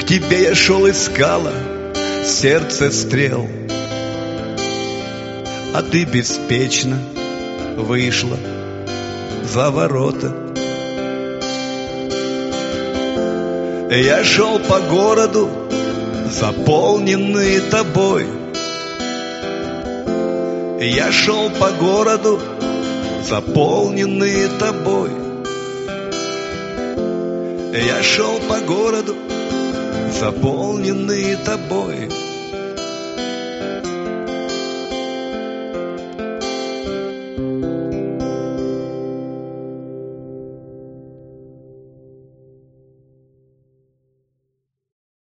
К 0.00 0.04
тебе 0.06 0.42
я 0.44 0.54
шел 0.54 0.88
искала 0.88 1.52
сердце 2.24 2.90
стрел, 2.90 3.46
а 5.74 5.82
ты 5.82 6.04
беспечно 6.04 6.98
вышла 7.76 8.38
за 9.42 9.70
ворота. 9.70 10.34
Я 13.90 14.24
шел 14.24 14.58
по 14.58 14.80
городу, 14.80 15.50
заполненный 16.30 17.60
тобой. 17.60 18.26
Я 20.80 21.12
шел 21.12 21.50
по 21.50 21.70
городу, 21.70 22.40
заполненные 23.32 24.46
тобой. 24.58 25.10
Я 27.72 28.02
шел 28.02 28.38
по 28.40 28.60
городу, 28.60 29.16
заполненные 30.20 31.38
тобой. 31.38 32.10